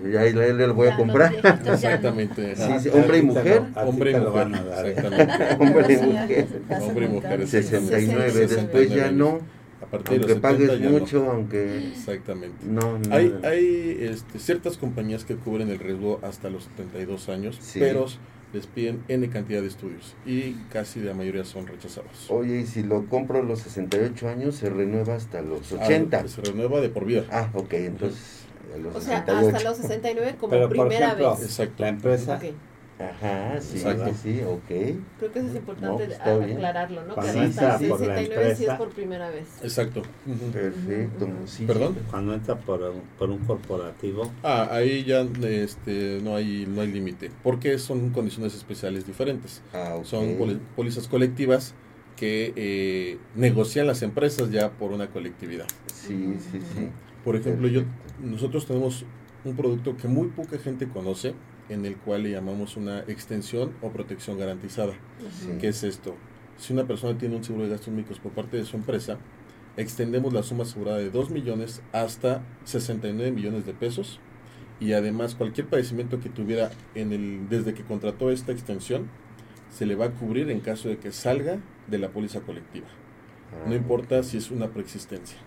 Ya, 0.04 0.24
ya, 0.26 0.30
ya 0.30 0.52
lo 0.66 0.74
voy 0.74 0.88
a 0.88 0.96
comprar. 0.96 1.34
Exactamente. 1.34 2.54
Sí, 2.54 2.62
ajá. 2.62 2.78
sí, 2.78 2.88
hombre 2.90 3.18
y 3.18 3.22
mujer. 3.22 3.62
Hombre 3.74 4.12
y 4.12 4.14
mujer. 4.16 4.48
Exactamente. 4.86 5.56
Hombre 5.58 5.94
y 5.94 6.06
mujer. 6.06 6.46
Hombre 6.82 7.04
y 7.04 7.08
mujer, 7.08 7.30
cada- 7.30 7.46
69, 7.46 8.30
69 8.30 8.46
después 8.46 8.90
ya 8.90 9.10
no. 9.10 9.40
Partir 9.90 10.20
de 10.20 10.28
los 10.28 10.30
Aunque 10.30 10.48
70 10.48 10.48
pagues 10.68 10.80
ya 10.80 10.90
no. 10.90 10.98
mucho, 10.98 11.30
aunque 11.30 11.88
Exactamente. 11.88 12.66
no, 12.66 12.98
no. 12.98 13.14
Hay, 13.14 13.34
hay 13.42 13.96
este, 14.00 14.38
ciertas 14.38 14.76
compañías 14.76 15.24
que 15.24 15.36
cubren 15.36 15.70
el 15.70 15.78
riesgo 15.78 16.20
hasta 16.22 16.50
los 16.50 16.64
72 16.64 17.28
años, 17.28 17.56
Sí. 17.60 17.80
pero 17.80 18.06
les 18.52 18.66
piden 18.66 19.02
N 19.08 19.28
cantidad 19.28 19.60
de 19.60 19.68
estudios 19.68 20.14
y 20.24 20.52
casi 20.72 21.00
la 21.00 21.12
mayoría 21.14 21.44
son 21.44 21.66
rechazados. 21.66 22.30
Oye, 22.30 22.60
y 22.60 22.66
si 22.66 22.82
lo 22.82 23.04
compro 23.06 23.40
a 23.40 23.42
los 23.42 23.60
68 23.60 24.28
años, 24.28 24.54
se 24.56 24.70
renueva 24.70 25.14
hasta 25.16 25.42
los 25.42 25.70
80. 25.72 26.18
Ah, 26.24 26.28
se 26.28 26.40
renueva 26.42 26.80
de 26.80 26.88
por 26.88 27.04
vida. 27.04 27.24
Ah, 27.30 27.50
ok, 27.54 27.72
entonces 27.74 28.44
a 28.74 28.78
los 28.78 28.94
O 28.96 29.00
sea, 29.00 29.20
68. 29.20 29.56
hasta 29.56 29.68
los 29.68 29.78
69 29.78 30.36
como 30.40 30.50
Pero, 30.50 30.68
por 30.68 30.76
primera 30.88 31.06
ejemplo, 31.06 31.30
vez. 31.34 31.42
Exacto. 31.44 31.82
La 31.82 31.88
empresa, 31.88 32.36
Ok. 32.36 32.54
Ajá, 32.98 33.60
sí, 33.60 33.76
Exacto. 33.76 34.06
sí, 34.22 34.34
sí, 34.38 34.40
ok. 34.42 34.98
Creo 35.18 35.32
que 35.32 35.38
eso 35.38 35.48
es 35.48 35.54
importante 35.56 36.08
No, 36.26 36.38
bien. 36.40 36.56
aclararlo, 36.56 37.04
¿no? 37.04 37.14
Cuando 37.14 37.32
que 37.32 37.38
hasta 37.40 37.76
entra 37.76 37.88
por 37.88 38.00
la 38.00 38.06
69 38.16 38.56
sí 38.56 38.64
es 38.64 38.74
por 38.74 38.88
primera 38.90 39.30
vez. 39.30 39.46
Exacto. 39.62 40.02
Perfecto. 40.52 41.28
Sí, 41.46 41.64
¿Perdón? 41.64 41.94
sí. 41.94 42.00
cuando 42.10 42.34
entra 42.34 42.56
por 42.56 42.82
un, 42.82 43.02
por 43.18 43.30
un 43.30 43.38
corporativo, 43.38 44.30
Ah, 44.42 44.68
ahí 44.72 45.04
ya 45.04 45.20
este, 45.42 46.20
no 46.22 46.34
hay, 46.34 46.66
no 46.66 46.80
hay 46.80 46.90
límite, 46.92 47.30
porque 47.42 47.78
son 47.78 48.10
condiciones 48.10 48.54
especiales 48.54 49.06
diferentes. 49.06 49.62
Ah, 49.72 49.94
ok. 49.96 50.04
Son 50.04 50.60
pólizas 50.74 51.06
colectivas 51.06 51.74
que 52.16 52.52
eh, 52.56 53.18
negocian 53.36 53.86
las 53.86 54.02
empresas 54.02 54.50
ya 54.50 54.70
por 54.70 54.90
una 54.90 55.06
colectividad. 55.08 55.66
Sí, 55.94 56.36
sí, 56.50 56.58
sí. 56.74 56.88
Por 57.24 57.36
ejemplo, 57.36 57.68
yo, 57.68 57.82
nosotros 58.20 58.66
tenemos 58.66 59.04
un 59.44 59.54
producto 59.54 59.96
que 59.96 60.08
muy 60.08 60.28
poca 60.28 60.58
gente 60.58 60.88
conoce, 60.88 61.34
en 61.68 61.84
el 61.84 61.96
cual 61.96 62.22
le 62.22 62.30
llamamos 62.30 62.76
una 62.76 63.00
extensión 63.00 63.72
o 63.82 63.90
protección 63.90 64.38
garantizada. 64.38 64.94
Sí. 65.40 65.48
¿Qué 65.60 65.68
es 65.68 65.82
esto? 65.82 66.14
Si 66.56 66.72
una 66.72 66.86
persona 66.86 67.18
tiene 67.18 67.36
un 67.36 67.44
seguro 67.44 67.64
de 67.64 67.70
gastos 67.70 67.92
médicos 67.92 68.18
por 68.18 68.32
parte 68.32 68.56
de 68.56 68.64
su 68.64 68.76
empresa, 68.76 69.18
extendemos 69.76 70.32
la 70.32 70.42
suma 70.42 70.64
asegurada 70.64 70.98
de 70.98 71.10
2 71.10 71.30
millones 71.30 71.82
hasta 71.92 72.42
69 72.64 73.30
millones 73.30 73.64
de 73.64 73.74
pesos 73.74 74.18
y 74.80 74.92
además 74.92 75.34
cualquier 75.34 75.66
padecimiento 75.68 76.20
que 76.20 76.28
tuviera 76.28 76.70
en 76.94 77.12
el 77.12 77.48
desde 77.48 77.74
que 77.74 77.82
contrató 77.84 78.30
esta 78.30 78.52
extensión 78.52 79.08
se 79.70 79.86
le 79.86 79.94
va 79.94 80.06
a 80.06 80.10
cubrir 80.12 80.50
en 80.50 80.60
caso 80.60 80.88
de 80.88 80.98
que 80.98 81.12
salga 81.12 81.58
de 81.86 81.98
la 81.98 82.08
póliza 82.08 82.40
colectiva. 82.40 82.86
Ah, 83.52 83.68
No 83.68 83.74
importa 83.74 84.22
si 84.22 84.36
es 84.38 84.50
una 84.50 84.68
preexistencia. 84.68 85.38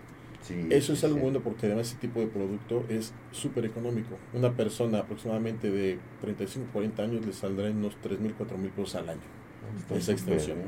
Sí, 0.42 0.66
Eso 0.70 0.92
es 0.92 1.00
sí, 1.00 1.06
algo 1.06 1.18
sí. 1.18 1.22
bueno 1.22 1.40
porque 1.40 1.66
además 1.66 1.88
ese 1.88 1.96
tipo 1.96 2.20
de 2.20 2.26
producto 2.26 2.84
es 2.88 3.12
súper 3.32 3.64
económico. 3.64 4.16
Una 4.34 4.52
persona 4.52 4.98
aproximadamente 4.98 5.70
de 5.70 5.98
35, 6.20 6.68
40 6.72 7.02
años 7.02 7.26
le 7.26 7.32
saldrá 7.32 7.68
en 7.68 7.78
unos 7.78 7.96
3 8.02 8.20
mil, 8.20 8.34
4 8.34 8.58
mil 8.58 8.70
pesos 8.70 8.94
al 8.96 9.08
año. 9.10 9.20
Está 9.78 9.94
esa 9.96 10.12
extensión. 10.12 10.58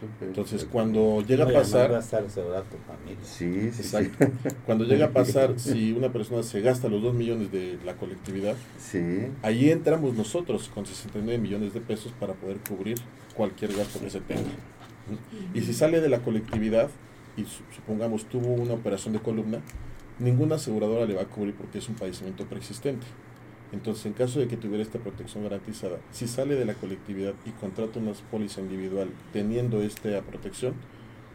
súper, 0.00 0.28
Entonces 0.28 0.64
cuando 0.70 1.20
llega 1.26 1.44
a 1.44 1.48
no, 1.48 1.52
va 1.52 1.58
a 1.58 1.62
pasar, 1.62 1.92
estar 1.92 2.24
asegurada 2.24 2.62
tu 2.62 2.76
familia. 2.78 3.22
Sí, 3.24 3.70
sí, 3.72 3.82
sí. 3.82 3.96
Exacto. 3.96 4.26
cuando 4.66 4.84
llega 4.84 5.06
a 5.06 5.10
pasar, 5.10 5.54
si 5.58 5.92
una 5.92 6.12
persona 6.12 6.42
se 6.42 6.60
gasta 6.60 6.88
los 6.88 7.02
2 7.02 7.14
millones 7.14 7.50
de 7.52 7.78
la 7.84 7.94
colectividad, 7.96 8.54
Sí, 8.78 9.28
ahí 9.42 9.70
entramos 9.70 10.14
nosotros 10.14 10.70
con 10.72 10.86
69 10.86 11.38
millones 11.38 11.74
de 11.74 11.80
pesos 11.80 12.12
para 12.18 12.34
poder 12.34 12.58
cubrir 12.66 12.98
cualquier 13.34 13.74
gasto 13.74 14.00
que 14.00 14.10
se 14.10 14.20
tenga. 14.20 14.42
Y 15.54 15.60
si 15.60 15.72
sale 15.72 16.00
de 16.00 16.08
la 16.08 16.20
colectividad 16.20 16.88
y 17.36 17.44
su- 17.44 17.62
supongamos 17.74 18.24
tuvo 18.26 18.48
una 18.54 18.74
operación 18.74 19.12
de 19.14 19.20
columna, 19.20 19.60
ninguna 20.18 20.56
aseguradora 20.56 21.06
le 21.06 21.14
va 21.14 21.22
a 21.22 21.26
cubrir 21.26 21.54
porque 21.54 21.78
es 21.78 21.88
un 21.88 21.94
padecimiento 21.94 22.44
preexistente. 22.46 23.06
Entonces, 23.72 24.06
en 24.06 24.12
caso 24.12 24.38
de 24.38 24.46
que 24.48 24.56
tuviera 24.56 24.82
esta 24.82 24.98
protección 25.00 25.42
garantizada, 25.42 25.98
si 26.12 26.28
sale 26.28 26.54
de 26.54 26.64
la 26.64 26.74
colectividad 26.74 27.34
y 27.44 27.50
contrata 27.50 27.98
una 27.98 28.12
póliza 28.30 28.60
individual 28.60 29.08
teniendo 29.32 29.82
esta 29.82 30.22
protección, 30.22 30.74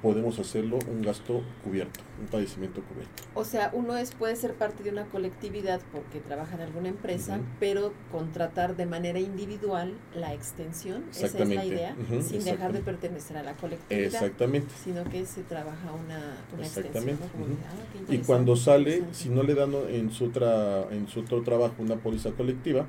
podemos 0.01 0.39
hacerlo 0.39 0.79
un 0.91 1.01
gasto 1.01 1.41
cubierto, 1.63 1.99
un 2.19 2.27
padecimiento 2.27 2.81
cubierto. 2.81 3.23
O 3.35 3.45
sea, 3.45 3.71
uno 3.73 3.97
es 3.97 4.11
puede 4.13 4.35
ser 4.35 4.53
parte 4.55 4.83
de 4.83 4.89
una 4.89 5.05
colectividad 5.05 5.79
porque 5.91 6.19
trabaja 6.19 6.55
en 6.55 6.61
alguna 6.61 6.89
empresa, 6.89 7.39
pero 7.59 7.93
contratar 8.11 8.75
de 8.75 8.85
manera 8.85 9.19
individual 9.19 9.93
la 10.15 10.33
extensión, 10.33 11.03
esa 11.11 11.27
es 11.27 11.49
la 11.49 11.65
idea, 11.65 11.95
sin 12.21 12.43
dejar 12.43 12.73
de 12.73 12.79
pertenecer 12.79 13.37
a 13.37 13.43
la 13.43 13.53
colectividad, 13.53 14.05
Exactamente. 14.05 14.73
sino 14.83 15.03
que 15.05 15.25
se 15.25 15.43
trabaja 15.43 15.91
una, 15.91 16.37
una 16.53 16.65
extensión. 16.65 16.85
Exactamente, 16.85 17.25
¿no? 17.25 17.31
Como 17.31 17.45
ujú. 17.45 17.53
de, 17.53 17.59
ah, 17.67 18.07
qué 18.07 18.15
Y 18.15 18.17
cuando 18.19 18.55
sale, 18.55 19.03
si 19.11 19.29
no 19.29 19.43
le 19.43 19.55
dan 19.55 19.73
en 19.89 20.11
su, 20.11 20.25
otra, 20.25 20.87
en 20.91 21.07
su 21.07 21.21
otro 21.21 21.41
trabajo 21.43 21.75
una 21.79 21.95
póliza 21.95 22.31
colectiva, 22.31 22.85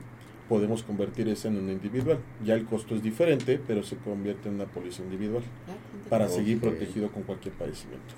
podemos 0.52 0.82
convertir 0.82 1.26
esa 1.28 1.48
en 1.48 1.56
una 1.56 1.72
individual. 1.72 2.18
Ya 2.44 2.52
el 2.52 2.66
costo 2.66 2.94
es 2.94 3.02
diferente, 3.02 3.58
pero 3.66 3.82
se 3.82 3.96
convierte 3.96 4.50
en 4.50 4.56
una 4.56 4.66
póliza 4.66 5.02
individual 5.02 5.42
Ah, 5.66 5.72
para 6.10 6.28
seguir 6.28 6.60
protegido 6.60 7.10
con 7.10 7.22
cualquier 7.22 7.54
padecimiento. 7.54 8.14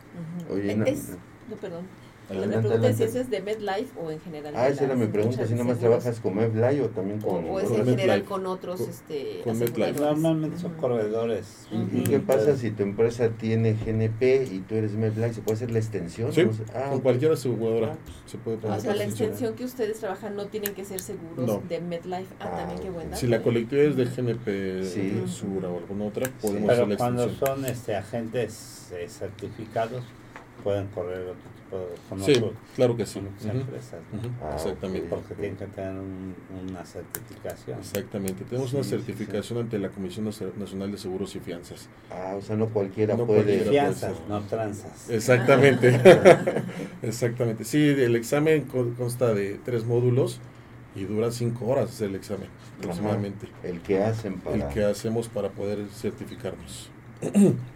Oye, 0.51 0.75
no, 0.75 1.57
perdón. 1.61 1.85
Adelante, 2.31 2.59
pregunta 2.69 2.93
si 2.95 3.03
eso 3.03 3.19
es 3.21 3.29
de 3.31 3.41
MedLife 3.43 3.99
o 4.01 4.11
en 4.11 4.21
general. 4.21 4.55
Ah, 4.57 4.69
esa 4.69 4.85
era 4.85 4.95
mi 4.95 5.07
pregunta, 5.07 5.47
si 5.47 5.55
nomás 5.55 5.79
trabajas 5.79 6.21
con 6.21 6.35
MedLife 6.37 6.83
o 6.83 6.89
también 6.89 7.21
con... 7.21 7.45
o 7.49 7.61
es 7.61 7.67
en 7.67 7.73
MedLife. 7.73 7.91
general 7.91 8.25
con 8.25 8.47
otros 8.47 8.81
Con- 8.81 8.89
este, 8.91 9.41
con 9.45 9.59
MedLife. 9.59 10.01
Normalmente 10.01 10.59
son 10.59 10.73
corredores. 10.75 11.67
¿Y 11.71 12.01
qué 12.05 12.21
pasa 12.21 12.57
si 12.57 12.71
tu 12.71 12.83
empresa 12.83 13.29
tiene 13.29 13.75
GNP 13.75 14.45
y 14.51 14.61
tú 14.61 14.75
eres 14.75 14.93
MedLife? 14.93 15.35
¿Se 15.35 15.41
puede 15.43 15.57
hacer 15.57 15.71
la 15.71 15.79
extensión? 15.79 16.33
Sí. 16.33 16.49
Ah, 16.75 16.89
con 16.91 17.01
cualquier 17.01 17.33
aseguradora 17.33 17.93
Ah, 17.93 17.97
se 18.27 18.39
puede 18.39 18.57
poner 18.57 18.79
O 18.79 18.81
sea, 18.81 18.95
la 18.95 19.05
extensión. 19.05 19.55
que 19.55 19.65
ustedes 19.65 19.99
trabajan 20.01 20.35
no 20.35 20.47
tienen 20.47 20.75
que 20.75 20.85
ser 20.85 21.01
seguros 21.01 21.47
No. 21.47 21.63
de 21.69 21.81
MedLife. 21.81 22.27
Ah, 22.41 22.49
Ah, 22.53 22.57
también 22.57 22.81
qué 22.81 22.89
ok. 22.89 22.95
buen 22.95 23.11
dato. 23.11 23.21
Si 23.21 23.27
la 23.27 23.43
colectividad 23.43 23.87
es 23.91 23.97
de 23.97 24.05
GNP, 24.07 25.29
Sura 25.29 25.69
o 25.69 25.79
alguna 25.79 26.05
otra, 26.07 26.29
podemos 26.41 26.63
Pero 26.69 26.73
hacer 26.73 26.89
la 26.89 26.97
cuando 26.97 27.23
extensión. 27.25 27.57
son 27.57 27.67
este 27.67 27.97
agentes 27.97 28.89
eh, 28.93 29.07
certificados, 29.09 30.03
pueden 30.64 30.87
correr 30.88 31.20
otro 31.20 31.35
tipo 31.57 31.79
de 31.79 31.85
con 32.09 32.20
Sí, 32.22 32.33
claro 32.74 32.96
que 32.96 33.05
sí. 33.07 33.20
Ah, 34.42 34.53
Exactamente. 34.55 35.07
porque 35.09 35.35
tienen 35.35 35.57
que 35.57 35.66
tener 35.66 35.92
un- 35.92 36.35
una 36.68 36.85
certificación. 36.85 37.79
Exactamente. 37.79 38.44
Tenemos 38.44 38.70
Sí, 38.70 38.77
una 38.77 38.85
sí. 38.85 38.90
certificación 38.90 39.59
ante 39.61 39.79
la 39.79 39.90
Comisión 39.90 40.24
Nacional 40.24 40.90
de 40.90 40.98
Seguros 40.98 41.37
y 41.37 41.40
Fianzas. 41.40 41.88
Ah, 42.11 42.35
o 42.37 42.42
sea, 42.42 42.57
no 42.57 42.68
cualquiera 42.70 43.14
No 43.16 43.27
puede. 43.27 43.42
cualquiera. 43.44 43.70
Fianzas, 43.70 44.12
puede 44.14 44.29
no 44.29 44.40
tranzas. 44.46 45.11
Exactamente. 45.11 45.88
Exactamente. 47.03 47.64
Sí, 47.64 47.79
el 47.87 48.16
examen 48.16 48.62
con- 48.64 48.94
consta 48.94 49.33
de 49.35 49.61
tres 49.64 49.85
módulos 49.85 50.40
y 50.96 51.05
dura 51.05 51.31
cinco 51.31 51.66
horas 51.66 52.00
el 52.00 52.14
examen 52.14 52.48
aproximadamente. 52.79 53.48
El 53.62 53.81
que 53.81 54.03
hacen 54.03 54.40
para. 54.40 54.57
El 54.57 54.74
que 54.74 54.85
hacemos 54.85 55.29
para 55.29 55.50
poder 55.50 55.87
certificarnos. 55.92 56.90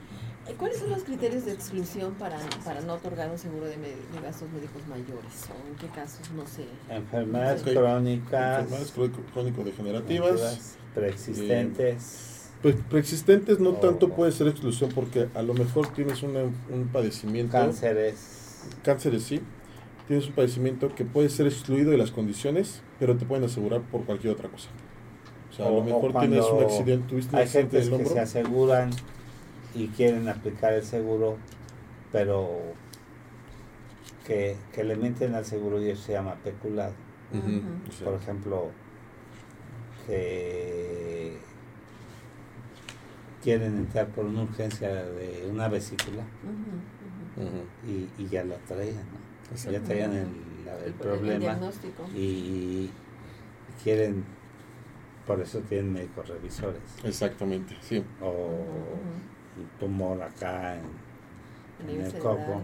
¿Y 0.51 0.55
¿Cuáles 0.55 0.79
son 0.79 0.91
los 0.91 1.03
criterios 1.05 1.45
de 1.45 1.53
exclusión 1.53 2.15
para, 2.15 2.39
para 2.65 2.81
no 2.81 2.95
otorgar 2.95 3.31
un 3.31 3.39
seguro 3.39 3.67
de, 3.67 3.77
gastos 4.23 4.49
médicos 4.51 4.83
mayores? 4.89 5.47
¿O 5.51 5.69
en 5.69 5.77
qué 5.77 5.87
casos 5.89 6.31
no 6.35 6.47
sé? 6.47 6.65
Enfermedades 6.89 7.63
crónicas, 7.63 8.61
Enfermedades 8.61 8.93
crónico- 8.93 9.23
crónico-degenerativas. 9.35 10.77
preexistentes, 10.95 12.51
Pues 12.63 12.75
preexistentes 12.91 13.61
no 13.61 13.75
tanto 13.75 14.09
puede 14.09 14.33
ser 14.33 14.49
exclusión 14.49 14.91
porque 14.95 15.29
a 15.35 15.43
lo 15.43 15.55
mejor 15.55 15.89
tienes 15.93 16.23
una- 16.23 16.43
un 16.43 16.89
padecimiento. 16.93 17.53
cánceres. 17.53 18.65
Cánceres 18.83 19.23
sí. 19.25 19.41
Tienes 20.09 20.27
un 20.27 20.33
padecimiento 20.33 20.89
que 20.95 21.05
puede 21.05 21.29
ser 21.29 21.47
excluido 21.47 21.91
de 21.91 21.99
las 21.99 22.11
condiciones, 22.11 22.81
pero 22.99 23.17
te 23.17 23.27
pueden 23.27 23.45
asegurar 23.45 23.83
por 23.83 24.05
cualquier 24.07 24.33
otra 24.33 24.49
cosa. 24.49 24.71
O 25.51 25.53
sea, 25.55 25.67
a 25.67 25.71
lo 25.71 25.83
mejor 25.85 26.19
tienes 26.19 26.47
un 26.47 26.63
accidente, 26.65 27.09
tuviste 27.09 27.31
un 27.35 27.39
Hay 27.39 27.45
accidente 27.45 27.81
que 27.81 27.95
hombro. 27.95 28.11
se 28.11 28.21
aseguran 28.21 28.91
y 29.75 29.89
quieren 29.89 30.29
aplicar 30.29 30.73
el 30.73 30.83
seguro, 30.85 31.37
pero 32.13 32.49
que, 34.27 34.57
que 34.73 34.85
le 34.85 34.97
mienten 34.97 35.35
al 35.35 35.45
seguro 35.45 35.81
y 35.83 35.91
eso 35.91 36.03
se 36.05 36.13
llama 36.13 36.35
peculado. 36.43 36.93
Por 38.05 38.15
ejemplo, 38.15 38.71
que 40.07 41.37
quieren 43.43 43.77
entrar 43.77 44.09
por 44.09 44.25
una 44.25 44.43
urgencia 44.43 44.89
de 44.89 45.47
una 45.51 45.69
vesícula 45.69 46.25
y, 47.87 48.09
y 48.23 48.29
ya 48.29 48.45
la 48.45 48.57
traían, 48.57 48.97
¿no? 48.97 49.71
Ya 49.71 49.81
traían 49.81 50.13
el, 50.13 50.27
el 50.27 50.85
El 50.87 50.93
problema 50.95 51.39
diagnóstico. 51.39 52.05
y 52.15 52.91
quieren, 53.83 54.25
por 55.27 55.41
eso 55.41 55.61
tienen 55.61 55.93
médicos 55.93 56.29
revisores. 56.29 56.81
Exactamente, 57.05 57.77
sí. 57.81 58.05
O 58.21 58.51
tumor 59.79 60.23
acá 60.23 60.77
en, 60.77 60.85
A 61.87 61.90
en 61.92 62.01
el 62.03 62.12
coco. 62.14 62.37
ajá, 62.37 62.62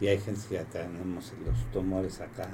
Y 0.00 0.06
hay 0.08 0.18
gente 0.18 0.40
que 0.48 0.54
ya 0.56 0.64
tenemos 0.64 1.32
los 1.46 1.64
tumores 1.72 2.20
acá, 2.20 2.48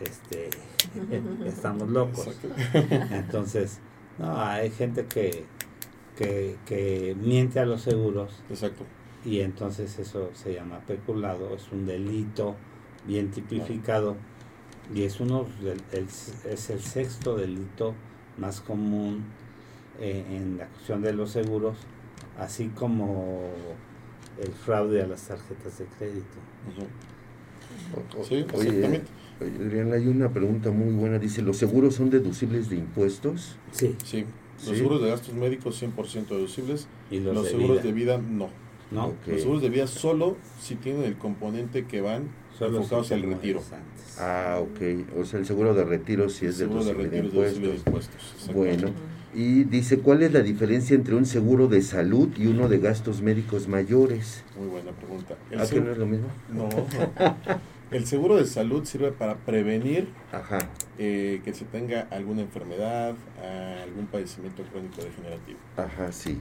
este, 0.00 0.50
estamos 1.46 1.88
locos. 1.88 2.28
Entonces, 3.10 3.78
no, 4.18 4.40
hay 4.40 4.70
gente 4.70 5.06
que, 5.06 5.44
que, 6.16 6.56
que 6.66 7.16
miente 7.20 7.60
a 7.60 7.64
los 7.66 7.82
seguros. 7.82 8.42
Exacto. 8.50 8.84
y 9.24 9.40
entonces 9.40 9.98
eso 9.98 10.30
se 10.32 10.54
llama 10.54 10.80
peculado, 10.86 11.54
es 11.54 11.70
un 11.72 11.84
delito 11.86 12.56
bien 13.06 13.30
tipificado. 13.30 14.16
Y 14.94 15.04
es 15.04 15.20
uno 15.20 15.46
del- 15.62 15.82
el- 15.92 16.08
es 16.50 16.70
el 16.70 16.80
sexto 16.80 17.36
delito 17.36 17.94
más 18.38 18.60
común 18.60 19.24
eh, 20.00 20.24
en 20.30 20.56
la 20.58 20.66
cuestión 20.66 21.02
de 21.02 21.12
los 21.12 21.30
seguros, 21.30 21.76
así 22.38 22.68
como 22.68 23.42
el 24.42 24.52
fraude 24.52 25.02
a 25.02 25.06
las 25.06 25.22
tarjetas 25.28 25.78
de 25.78 25.84
crédito. 25.98 26.38
Sí, 28.28 28.34
exactamente. 28.36 29.02
oye, 29.40 29.56
Adrián, 29.64 29.92
hay 29.92 30.06
una 30.06 30.30
pregunta 30.30 30.70
muy 30.70 30.92
buena. 30.94 31.18
Dice: 31.18 31.42
¿Los 31.42 31.56
seguros 31.56 31.94
son 31.94 32.10
deducibles 32.10 32.68
de 32.68 32.76
impuestos? 32.76 33.56
Sí, 33.72 33.96
Sí. 34.04 34.24
Los 34.58 34.68
Sí. 34.68 34.76
seguros 34.76 35.02
de 35.02 35.08
gastos 35.08 35.34
médicos 35.34 35.76
100% 35.76 36.34
deducibles. 36.36 36.86
y 37.10 37.20
los, 37.20 37.34
Los, 37.34 37.44
de 37.44 37.50
seguros 37.50 37.76
vida, 37.78 37.82
de 37.82 37.92
vida 37.92 38.18
no. 38.18 38.50
¿no? 38.90 39.14
Los 39.26 39.40
seguros 39.40 39.62
de 39.62 39.70
vida 39.70 39.86
solo 39.86 40.36
si 40.60 40.74
tienen 40.74 41.04
el 41.04 41.16
componente 41.16 41.86
que 41.86 42.00
van 42.02 42.24
Solo 42.58 42.78
enfocados 42.78 43.06
si 43.08 43.14
al 43.14 43.22
retiro. 43.22 43.62
Ah, 44.18 44.58
ok. 44.60 45.18
O 45.18 45.24
sea, 45.24 45.40
el 45.40 45.46
seguro 45.46 45.74
de 45.74 45.84
retiro 45.84 46.28
sí 46.28 46.44
es 46.44 46.58
de 46.58 46.66
deducible 46.66 47.08
de 47.08 47.18
impuestos. 47.76 48.50
Bueno. 48.54 48.90
Y 49.34 49.64
dice: 49.64 49.98
¿Cuál 50.00 50.22
es 50.22 50.32
la 50.32 50.40
diferencia 50.40 50.94
entre 50.96 51.14
un 51.14 51.24
seguro 51.26 51.68
de 51.68 51.82
salud 51.82 52.28
y 52.36 52.46
uno 52.46 52.68
de 52.68 52.78
gastos 52.78 53.22
médicos 53.22 53.68
mayores? 53.68 54.42
Muy 54.58 54.68
buena 54.68 54.90
pregunta. 54.92 55.36
El 55.50 55.60
¿Ah, 55.60 55.66
que 55.68 55.80
no 55.80 55.92
es 55.92 55.98
lo 55.98 56.06
mismo? 56.06 56.28
no. 56.52 56.68
El 57.90 58.06
seguro 58.06 58.36
de 58.36 58.46
salud 58.46 58.84
sirve 58.84 59.10
para 59.10 59.34
prevenir 59.38 60.06
Ajá. 60.30 60.58
eh, 60.96 61.40
que 61.44 61.52
se 61.52 61.64
tenga 61.64 62.06
alguna 62.12 62.42
enfermedad, 62.42 63.16
algún 63.82 64.06
padecimiento 64.06 64.62
crónico 64.70 65.02
degenerativo. 65.02 65.58
Ajá, 65.76 66.12
sí. 66.12 66.38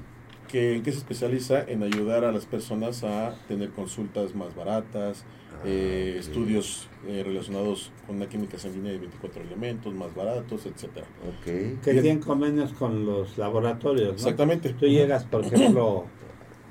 Que, 0.52 0.76
¿En 0.76 0.84
qué 0.84 0.92
se 0.92 0.98
especializa? 0.98 1.64
En 1.68 1.84
ayudar 1.84 2.26
a 2.26 2.32
las 2.32 2.46
personas 2.46 3.04
a 3.04 3.36
tener 3.48 3.70
consultas 3.70 4.34
más 4.36 4.56
baratas, 4.56 5.24
eh, 5.66 6.14
Ah, 6.16 6.20
ok. 6.20 6.20
estudios 6.28 6.88
eh, 7.08 7.22
relacionados 7.26 7.92
con 8.08 8.16
una 8.16 8.28
química 8.28 8.58
sanguínea 8.58 8.92
de 8.94 8.98
24 9.00 9.42
elementos 9.44 9.94
más 9.94 10.14
baratos, 10.16 10.66
etcétera. 10.66 11.06
Ok. 11.28 11.82
Que 11.84 11.92
tienen 12.02 12.20
convenios 12.20 12.74
con 12.74 13.06
los 13.06 13.38
laboratorios, 13.38 14.08
¿no? 14.08 14.14
Exactamente. 14.14 14.74
Tú 14.74 14.86
llegas, 14.88 15.24
por 15.26 15.46
ejemplo, 15.46 16.06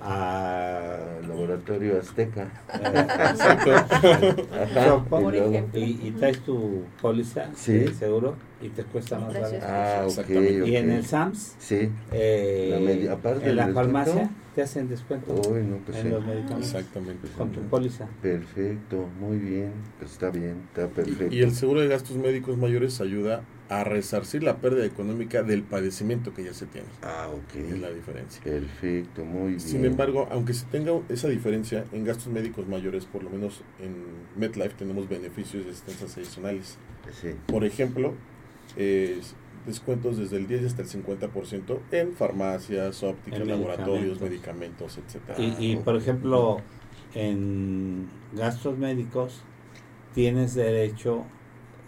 a... 0.01 0.97
Laboratorio 1.29 1.99
Azteca. 2.01 2.49
Exacto. 2.75 3.73
Ajá. 3.73 4.85
Chopo, 4.87 5.19
y 5.21 5.23
Por 5.23 5.33
luego- 5.35 5.51
ejemplo. 5.51 5.81
y, 5.81 6.01
y 6.05 6.11
traes 6.19 6.41
tu 6.41 6.83
póliza 7.01 7.51
Sí. 7.55 7.73
de 7.75 7.95
seguro 7.95 8.35
y 8.63 8.69
te 8.71 8.85
cuesta 8.85 9.19
más 9.19 9.35
barato. 9.35 9.57
Ah, 9.63 10.01
ok. 10.03 10.09
Exactamente. 10.09 10.69
Y 10.69 10.77
en 10.77 10.91
el 10.91 11.05
SAMS, 11.05 11.55
Sí. 11.59 11.91
eh, 12.13 13.03
La 13.07 13.13
aparte 13.13 13.49
en 13.51 13.57
la 13.57 13.67
descuento. 13.67 13.75
farmacia, 14.05 14.31
te 14.55 14.63
hacen 14.63 14.89
descuento 14.89 15.33
Uy, 15.51 15.63
no, 15.63 15.77
pues 15.85 15.99
en 15.99 16.03
sí. 16.05 16.09
los 16.09 16.25
medicamentos 16.27 16.75
Exactamente. 16.75 17.29
con 17.37 17.51
tu 17.53 17.61
póliza. 17.63 18.07
Perfecto, 18.23 19.07
muy 19.21 19.39
bien. 19.39 19.73
Pues 19.99 20.13
está 20.13 20.31
bien, 20.31 20.63
está 20.69 20.89
perfecto. 20.89 21.35
Y 21.35 21.43
el 21.43 21.53
seguro 21.53 21.81
de 21.81 21.89
gastos 21.89 22.17
médicos 22.17 22.57
mayores 22.57 23.01
ayuda 23.01 23.43
a 23.69 23.85
resarcir 23.85 24.43
la 24.43 24.57
pérdida 24.57 24.87
económica 24.87 25.43
del 25.43 25.63
padecimiento 25.63 26.33
que 26.33 26.45
ya 26.45 26.55
se 26.55 26.67
tiene. 26.67 26.87
Ah, 27.03 27.29
ok. 27.31 27.55
Es 27.57 27.79
la 27.79 27.91
diferencia. 27.91 28.43
Perfecto, 28.43 29.25
muy 29.25 29.49
bien. 29.49 29.61
Sin 29.61 29.85
embargo, 29.85 30.27
aunque 30.31 30.55
se 30.55 30.65
tenga 30.67 30.93
esa 31.11 31.29
diferencia 31.29 31.85
en 31.93 32.05
gastos 32.05 32.33
médicos 32.33 32.67
mayores, 32.67 33.05
por 33.05 33.23
lo 33.23 33.31
menos 33.31 33.61
en 33.81 33.95
MetLife 34.37 34.75
tenemos 34.79 35.09
beneficios 35.09 35.65
y 35.67 35.71
asistencias 35.71 36.17
adicionales. 36.17 36.79
Sí. 37.21 37.29
Por 37.47 37.65
ejemplo, 37.65 38.15
eh, 38.77 39.21
descuentos 39.67 40.17
desde 40.17 40.39
el 40.39 40.47
10 40.49 40.65
hasta 40.65 40.83
el 40.83 40.89
50% 40.89 41.79
en 41.93 42.15
farmacias, 42.15 43.03
ópticas, 43.03 43.41
En 43.41 43.49
laboratorios, 43.49 44.21
medicamentos. 44.21 44.97
medicamentos, 44.97 44.99
etcétera. 44.99 45.39
Y, 45.61 45.73
y, 45.73 45.77
por 45.77 45.97
ejemplo, 45.97 46.63
en 47.15 48.09
gastos 48.35 48.79
médicos 48.79 49.43
tienes 50.15 50.55
derecho, 50.55 51.25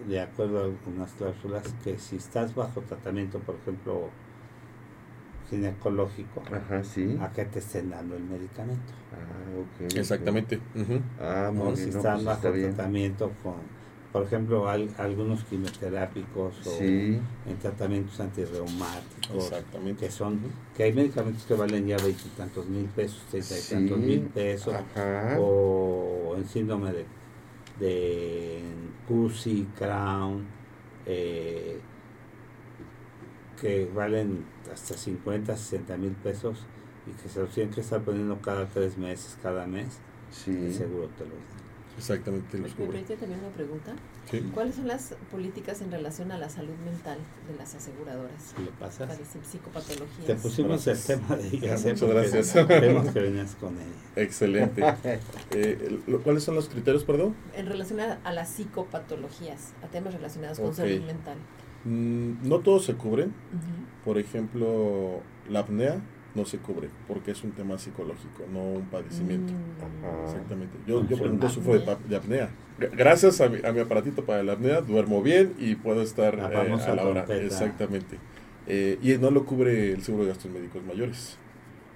de 0.09 0.21
acuerdo 0.21 0.61
a 0.61 0.65
algunas 0.65 1.11
cláusulas, 1.13 1.65
que 1.85 1.99
si 1.99 2.17
estás 2.17 2.55
bajo 2.55 2.81
tratamiento, 2.83 3.39
por 3.41 3.57
ejemplo, 3.57 4.09
ginecológico, 5.49 6.43
Ajá, 6.53 6.85
sí. 6.85 7.17
a 7.21 7.31
que 7.33 7.45
te 7.45 7.59
estén 7.59 7.91
dando 7.91 8.17
el 8.17 8.23
medicamento. 8.25 8.93
Ah, 9.13 9.85
ok. 9.87 9.97
Exactamente. 9.97 10.61
ujú. 10.77 11.01
Ah, 11.21 11.51
muy 11.53 11.59
¿no? 11.71 11.73
bien. 11.73 11.77
Si 11.77 11.91
no, 11.91 11.97
están 11.99 12.15
pues 12.15 12.25
bajo 12.27 12.37
está 12.39 12.51
bien. 12.51 12.75
tratamiento 12.75 13.33
con, 13.43 13.55
por 14.13 14.23
ejemplo, 14.23 14.69
al- 14.69 14.91
algunos 14.99 15.43
quimioterápicos 15.45 16.67
o 16.67 16.71
Sí. 16.79 17.19
en 17.47 17.57
tratamientos 17.61 18.21
antirreumáticos, 18.21 19.45
Exactamente. 19.45 20.07
que 20.07 20.11
son, 20.13 20.41
que 20.77 20.85
hay 20.85 20.93
medicamentos 20.93 21.45
que 21.45 21.55
valen 21.55 21.87
ya 21.87 21.97
veintitantos 21.97 22.67
mil 22.67 22.87
pesos, 22.87 23.21
treinta 23.31 23.55
y 23.55 23.61
Sí. 23.61 23.75
tantos 23.75 23.99
mil 23.99 24.21
pesos, 24.21 24.75
Ajá. 24.75 25.37
o 25.41 26.35
en 26.37 26.47
síndrome 26.47 26.93
de, 26.93 27.07
de 27.81 28.63
CUSI, 29.09 29.67
Crown, 29.77 30.45
eh, 31.07 31.81
que 33.61 33.91
valen 33.95 34.45
hasta 34.73 34.95
50, 34.95 35.57
60 35.57 35.97
mil 35.97 36.13
pesos 36.13 36.65
y 37.07 37.21
que 37.23 37.29
se 37.29 37.41
los 37.41 37.51
tienen 37.51 37.73
que 37.75 37.81
estar 37.81 38.01
poniendo 38.03 38.41
cada 38.41 38.67
tres 38.69 38.97
meses, 38.97 39.37
cada 39.43 39.67
mes, 39.67 39.99
Sí. 40.31 40.73
seguro 40.73 41.09
te 41.19 41.25
lo. 41.25 41.33
Exactamente. 41.99 42.59
Los 42.59 42.71
¿Me 42.71 42.77
cubre. 42.77 42.91
permite 42.93 43.17
también 43.17 43.41
una 43.41 43.49
pregunta? 43.51 43.93
Sí. 44.31 44.41
¿Cuáles 44.55 44.77
son 44.77 44.89
las 44.89 45.15
políticas 45.31 45.81
en 45.83 45.91
relación 45.91 46.33
a 46.33 46.39
la 46.39 46.49
salud 46.49 46.75
mental 46.85 47.19
de 47.51 47.57
las 47.57 47.75
aseguradoras? 47.75 48.55
¿Lo 48.65 48.71
pasas? 48.73 49.09
Para 49.09 49.45
psicopatologías. 49.45 50.27
Te 50.27 50.35
pusimos 50.37 50.87
el 50.87 50.99
tema 51.03 51.37
de 51.37 51.49
ellas, 51.49 51.85
¿eh? 51.85 51.93
Muchas 51.93 52.09
gracias. 52.09 52.69
Vemos 52.69 53.09
que 53.13 53.21
venías 53.21 53.55
con 53.57 53.75
ella. 53.75 54.23
Excelente. 54.23 54.83
Eh, 55.53 55.99
lo- 56.07 56.23
¿Cuáles 56.23 56.45
son 56.45 56.55
los 56.55 56.69
criterios, 56.69 57.05
perdón? 57.05 57.35
En 57.55 57.67
relación 57.67 58.01
a, 58.01 58.19
a 58.25 58.33
las 58.33 58.49
psicopatologías, 58.51 59.73
a 59.83 59.89
temas 59.89 60.15
relacionados 60.15 60.59
con 60.61 60.75
salud 60.75 61.01
mental. 61.05 61.37
Mm, 61.85 62.49
no 62.49 62.61
todos 62.61 62.85
se 62.85 62.95
cubren. 62.95 63.29
Ujú. 63.31 64.05
Por 64.05 64.19
ejemplo, 64.19 65.21
la 65.49 65.61
apnea 65.61 66.01
no 66.35 66.45
se 66.45 66.59
cubre 66.59 66.89
porque 67.09 67.33
es 67.33 67.43
un 67.43 67.51
tema 67.53 67.77
psicológico, 67.79 68.45
no 68.53 68.61
un 68.63 68.85
padecimiento. 68.87 69.53
Mm. 69.53 70.25
Exactamente. 70.27 70.77
Yo, 70.87 71.07
yo 71.09 71.17
por 71.17 71.27
ejemplo, 71.27 71.49
sufro 71.49 71.79
de, 72.09 72.17
apnea. 72.17 72.51
Gracias 72.79 73.41
a 73.41 73.49
mi, 73.49 73.59
a 73.67 73.73
mi 73.73 73.81
aparatito 73.81 74.25
para 74.25 74.43
la 74.43 74.53
apnea, 74.53 74.81
duermo 74.81 75.23
bien 75.23 75.55
y 75.59 75.75
puedo 75.75 76.03
estar 76.03 76.37
La 76.37 76.45
eh, 76.53 76.57
a 76.73 76.95
la 76.95 77.03
hora. 77.05 77.25
trompeta. 77.25 77.45
Exactamente. 77.45 78.19
Eh, 78.67 78.99
y 79.03 79.19
no 79.19 79.31
lo 79.31 79.45
cubre 79.45 79.93
el 79.93 80.03
seguro 80.03 80.25
de 80.25 80.31
gastos 80.31 80.51
médicos 80.51 80.83
mayores. 80.85 81.37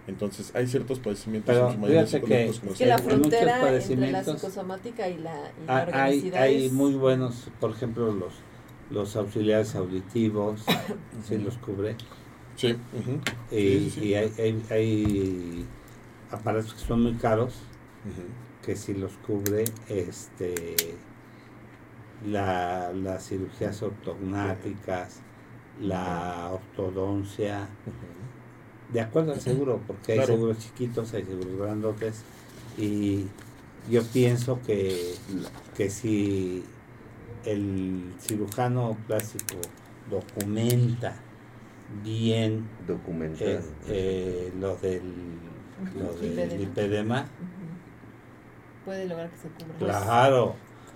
Entonces, 0.07 0.51
hay 0.55 0.67
ciertos 0.67 0.99
padecimientos 0.99 1.55
Pero 1.55 1.71
psicológicos 2.07 2.11
que- 2.29 2.61
como 2.61 2.73
Es 2.73 2.79
que 2.79 2.87
la 2.87 2.97
los 2.99 3.01
Hay 3.01 3.07
muchos 3.07 3.21
frontera 3.21 3.41
entre 3.41 3.47
la 3.55 3.61
padecimientos. 3.61 4.35
psicosomática 4.41 5.09
y 5.09 5.19
la, 5.19 5.35
y 5.63 5.67
la 5.67 5.77
Hay, 5.79 5.87
organicidad 5.87 6.43
hay 6.43 6.67
es- 6.67 6.73
muy 6.73 6.95
buenos, 6.95 7.49
por 7.61 7.71
ejemplo, 7.71 8.13
los, 8.13 8.35
los 8.91 9.17
auxiliares 9.17 9.75
auditivos, 9.77 10.63
sí 11.27 11.37
Ujú. 11.37 11.45
los 11.45 11.57
cubre. 11.59 11.97
Sí. 12.57 12.77
Y, 13.51 13.57
Sí, 13.57 13.91
sí, 13.91 13.91
sí. 13.91 14.07
y 14.07 14.15
hay, 14.15 14.33
hay, 14.39 14.63
hay 14.71 15.67
aparatos 16.31 16.75
que 16.75 16.81
son 16.81 17.03
muy 17.03 17.15
caros, 17.15 17.55
que 18.65 18.77
sí 18.77 18.95
los 18.95 19.13
cubre 19.27 19.65
este 19.89 20.75
la, 22.27 22.93
las 22.95 23.29
cirugías 23.29 23.83
ortognáticas, 23.83 25.21
la 25.81 26.51
ortodoncia, 26.53 27.69
de 28.93 29.01
acuerdo 29.01 29.33
al 29.33 29.41
seguro, 29.41 29.81
porque 29.87 30.13
hay 30.13 30.19
Claro. 30.19 30.35
seguros 30.35 30.59
chiquitos, 30.59 31.13
hay 31.15 31.25
seguros 31.25 31.57
grandotes, 31.59 32.23
y 32.79 33.27
yo 33.91 34.03
pienso 34.05 34.61
que, 34.67 35.15
que 35.77 35.91
si 35.91 36.65
el 37.45 38.15
cirujano 38.21 38.97
plástico 39.07 39.57
documenta 40.11 41.17
bien 42.03 42.67
Documental. 42.87 43.47
eh, 43.49 43.61
eh, 43.89 44.53
lo 44.59 44.77
del, 44.77 45.03
lo 45.99 46.11
Ujú, 46.11 46.19
del 46.21 46.69
Ujú. 46.69 47.15
Puede 48.85 49.07
lograr 49.07 49.31
que 49.31 49.37
se 49.39 49.49
cubra. 49.49 49.79
claro, 49.79 50.55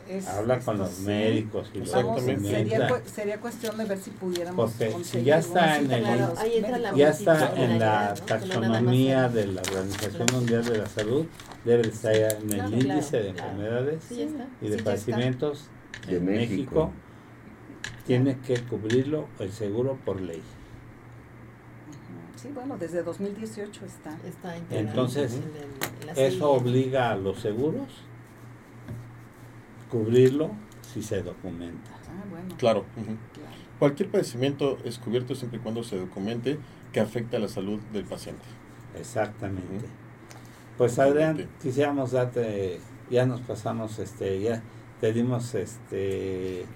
Es- 0.08 0.26
habla 0.28 0.58
con 0.60 0.78
los 0.78 0.90
sí. 0.90 1.04
médicos 1.06 1.70
y 1.74 1.78
los 1.80 1.92
Vamos, 1.92 2.18
Exactamente. 2.22 2.48
sería, 2.70 3.02
sería 3.06 3.40
cuestión 3.40 3.76
de 3.78 3.84
ver 3.84 3.98
si 3.98 4.10
pudiéramos 4.10 4.72
Porque 4.72 5.04
si 5.04 5.22
ya 5.22 5.38
está 5.38 5.78
en 5.78 5.90
el- 5.90 6.02
con 6.02 6.14
Claro, 6.14 6.28
los 6.30 6.38
ahí 6.38 6.52
entra 6.56 6.78
la 6.78 6.92
médicos. 6.92 6.98
ya 6.98 7.08
está 7.08 7.54
en 7.64 7.78
la 7.78 8.14
taxonomía 8.14 9.28
de 9.28 9.46
la 9.46 9.62
Organización 9.62 10.26
Claro. 10.26 10.34
Mundial 10.40 10.64
de 10.66 10.78
la 10.78 10.86
Salud, 10.86 11.26
debe 11.64 11.82
de 11.82 11.88
estar 11.88 12.14
en 12.14 12.42
el 12.42 12.48
Claro, 12.48 12.68
índice 12.76 13.10
claro, 13.10 13.24
de 13.26 13.32
claro. 13.32 13.50
enfermedades 13.50 14.04
Sí, 14.08 14.28
y 14.62 14.68
de 14.68 14.76
Sí, 14.78 14.82
padecimientos 14.84 15.68
De 16.06 16.16
en 16.18 16.24
México. 16.26 16.48
México, 16.54 16.92
tiene 18.06 18.38
que 18.38 18.56
cubrirlo 18.62 19.28
el 19.38 19.52
seguro 19.52 19.98
por 20.04 20.20
ley. 20.20 20.42
Sí, 22.40 22.48
bueno, 22.54 22.78
desde 22.78 23.02
2018 23.02 23.84
está. 23.84 24.16
Está 24.26 24.56
integrado 24.56 24.88
Entonces, 24.88 25.34
en 25.34 25.42
el- 25.42 26.18
en 26.18 26.24
Eso 26.32 26.52
obliga 26.52 27.10
a 27.10 27.16
los 27.16 27.40
seguros 27.40 27.88
cubrirlo 29.90 30.50
si 30.82 31.02
se 31.02 31.22
documenta. 31.22 31.90
Ah, 32.08 32.24
bueno. 32.30 32.54
Claro. 32.56 32.84
Cualquier 33.78 34.10
padecimiento 34.10 34.78
es 34.84 34.98
cubierto 34.98 35.34
siempre 35.34 35.58
y 35.58 35.62
cuando 35.62 35.82
se 35.82 35.98
documente 35.98 36.58
que 36.92 37.00
afecta 37.00 37.36
a 37.38 37.40
la 37.40 37.48
salud 37.48 37.80
del 37.92 38.04
paciente. 38.04 38.44
Exactamente. 38.98 39.86
Pues 40.76 40.98
Adrián, 40.98 41.48
quisiéramos 41.62 42.12
darte, 42.12 42.78
ya 43.10 43.26
nos 43.26 43.40
pasamos, 43.40 43.98
este, 43.98 44.40
ya 44.40 44.62
te 45.00 45.12
dimos, 45.12 45.54
este, 45.54 46.66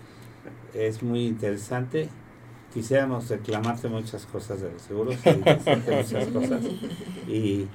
es 0.74 1.02
muy 1.02 1.26
interesante. 1.26 2.08
Quisiéramos 2.72 3.28
reclamarte 3.28 3.88
muchas 3.88 4.24
cosas 4.26 4.60
de 4.62 4.72
los 4.72 4.82
seguros 4.82 5.16
y 5.26 5.30
decirte 5.30 5.96
muchas 5.96 6.26
cosas. 6.28 6.64
Y 7.28 7.66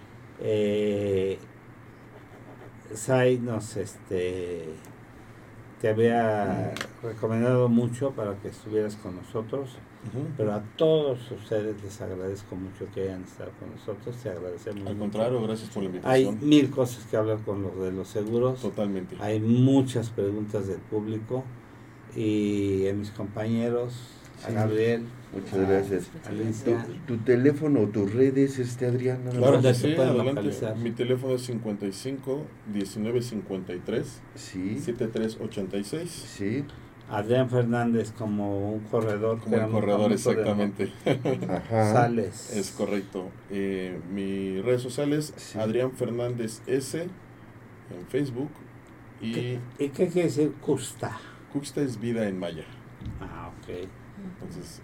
eh, 0.42 1.38
Sai 2.94 3.38
nos, 3.38 3.76
este, 3.78 4.70
te 5.82 5.90
había 5.90 6.74
recomendado 7.04 7.68
mucho 7.70 8.12
para 8.12 8.36
que 8.36 8.48
estuvieras 8.50 8.96
con 8.96 9.16
nosotros. 9.18 9.78
Pero 10.38 10.54
a 10.54 10.62
todos 10.78 11.30
ustedes 11.32 11.84
les 11.84 12.00
agradezco 12.00 12.56
mucho 12.56 12.86
que 12.94 13.02
hayan 13.02 13.24
estado 13.24 13.52
con 13.60 13.72
nosotros, 13.72 14.16
te 14.16 14.30
agradecemos. 14.30 14.88
Al 14.88 14.94
mucho. 14.96 15.00
contrario, 15.00 15.42
gracias 15.42 15.70
por 15.70 15.84
la 15.84 15.90
Hay 16.06 16.22
invitación. 16.24 16.50
mil 16.50 16.70
cosas 16.72 17.04
que 17.08 17.18
hablar 17.18 17.40
con 17.40 17.62
los 17.62 17.78
de 17.82 17.92
los 17.92 18.08
seguros, 18.08 18.62
Totalmente. 18.62 19.18
hay 19.20 19.42
muchas 19.42 20.10
preguntas 20.10 20.66
del 20.68 20.80
público 20.80 21.44
y 22.16 22.88
a 22.88 22.94
mis 22.94 23.10
compañeros, 23.12 23.96
a 24.44 24.48
Sí. 24.48 24.54
Gabriel, 24.54 25.04
Muchas 25.34 25.68
gracias. 25.68 26.10
a 26.26 26.30
Tu, 26.64 27.16
tu 27.18 27.24
teléfono 27.24 27.82
o 27.82 27.88
tus 27.88 28.14
redes, 28.14 28.60
este 28.60 28.86
Adrián. 28.86 29.20
nada 29.26 29.38
Claro 29.38 29.52
que 29.58 29.64
¿Dónde 29.64 29.74
se 29.74 29.96
sí, 29.96 30.02
adelante. 30.02 30.76
Mi 30.82 30.92
teléfono 30.92 31.36
es 31.36 31.42
55 31.44 32.46
19 32.74 33.22
53 33.22 34.22
Sí, 34.36 34.80
73 34.80 35.38
86. 35.42 36.10
sí. 36.10 36.64
Adrián 37.10 37.50
Fernández 37.50 38.12
como 38.12 38.74
un 38.74 38.82
corredor, 38.82 39.40
Como 39.40 39.56
el 39.56 39.62
éramos 39.62 39.80
corredor, 39.80 40.12
exactamente. 40.12 40.92
Ajá. 41.50 41.94
Sales. 41.94 42.54
Es 42.56 42.72
correcto. 42.72 43.30
Eh, 43.50 43.98
mis 44.14 44.62
redes 44.66 44.82
sociales, 44.82 45.34
Sí. 45.38 45.58
Adrián 45.58 45.92
Fernández 45.94 46.62
S 46.68 47.00
en 47.04 48.08
Facebook 48.10 48.50
y 49.22 49.32
¿Qué- 49.34 49.60
¿Y 49.80 49.90
qué 49.90 50.08
quiere 50.10 50.28
decir 50.28 50.52
Custa? 50.60 51.18
Cuxta 51.54 51.80
es 51.82 51.98
vida 51.98 52.28
en 52.28 52.38
maya. 52.40 52.66
Ah, 53.22 53.52
ok. 53.58 53.88
Entonces, 54.42 54.82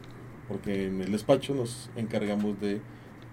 porque 0.47 0.87
en 0.87 1.01
el 1.01 1.11
despacho 1.11 1.53
nos 1.55 1.89
encargamos 1.95 2.59
de 2.59 2.81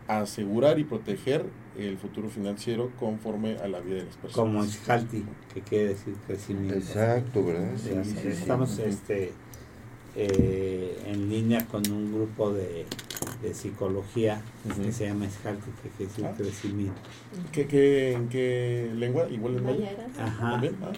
asegurar 0.09 0.79
y 0.79 0.85
proteger 0.85 1.45
el 1.79 1.97
futuro 1.99 2.29
financiero 2.29 2.91
conforme 2.99 3.57
a 3.59 3.69
la 3.69 3.81
vida 3.81 3.97
de 3.97 4.05
las 4.07 4.17
personas. 4.17 4.35
Como 4.35 4.65
Iscalti, 4.65 5.25
que 5.55 5.61
quiere 5.63 5.89
decir 5.89 6.15
crecimiento. 6.27 6.75
Exacto, 6.77 7.45
¿verdad? 7.45 7.71
Sí, 7.77 7.91
sí. 8.05 8.29
Estamos 8.29 8.79
este, 8.81 9.33
eh, 10.17 11.01
en 11.07 11.29
línea 11.31 11.67
con 11.67 11.89
un 11.91 12.13
grupo 12.13 12.53
de, 12.53 12.87
de 13.43 13.55
psicología 13.55 14.43
que 14.83 14.93
se 14.93 15.07
llama 15.07 15.27
Escalti, 15.27 15.71
que 15.83 15.89
quiere 15.91 16.11
decir 16.11 16.25
Ah. 16.27 16.35
crecimiento. 16.37 17.01
¿Qué, 17.53 17.67
qué, 17.67 18.13
¿En 18.13 18.29
qué 18.29 18.91
lengua? 18.95 19.29
¿Igual 19.31 19.59
en 19.59 19.65
Maya. 19.65 19.91
Ajá. 20.19 20.51
¿También? 20.53 20.77
Ah, 20.83 20.91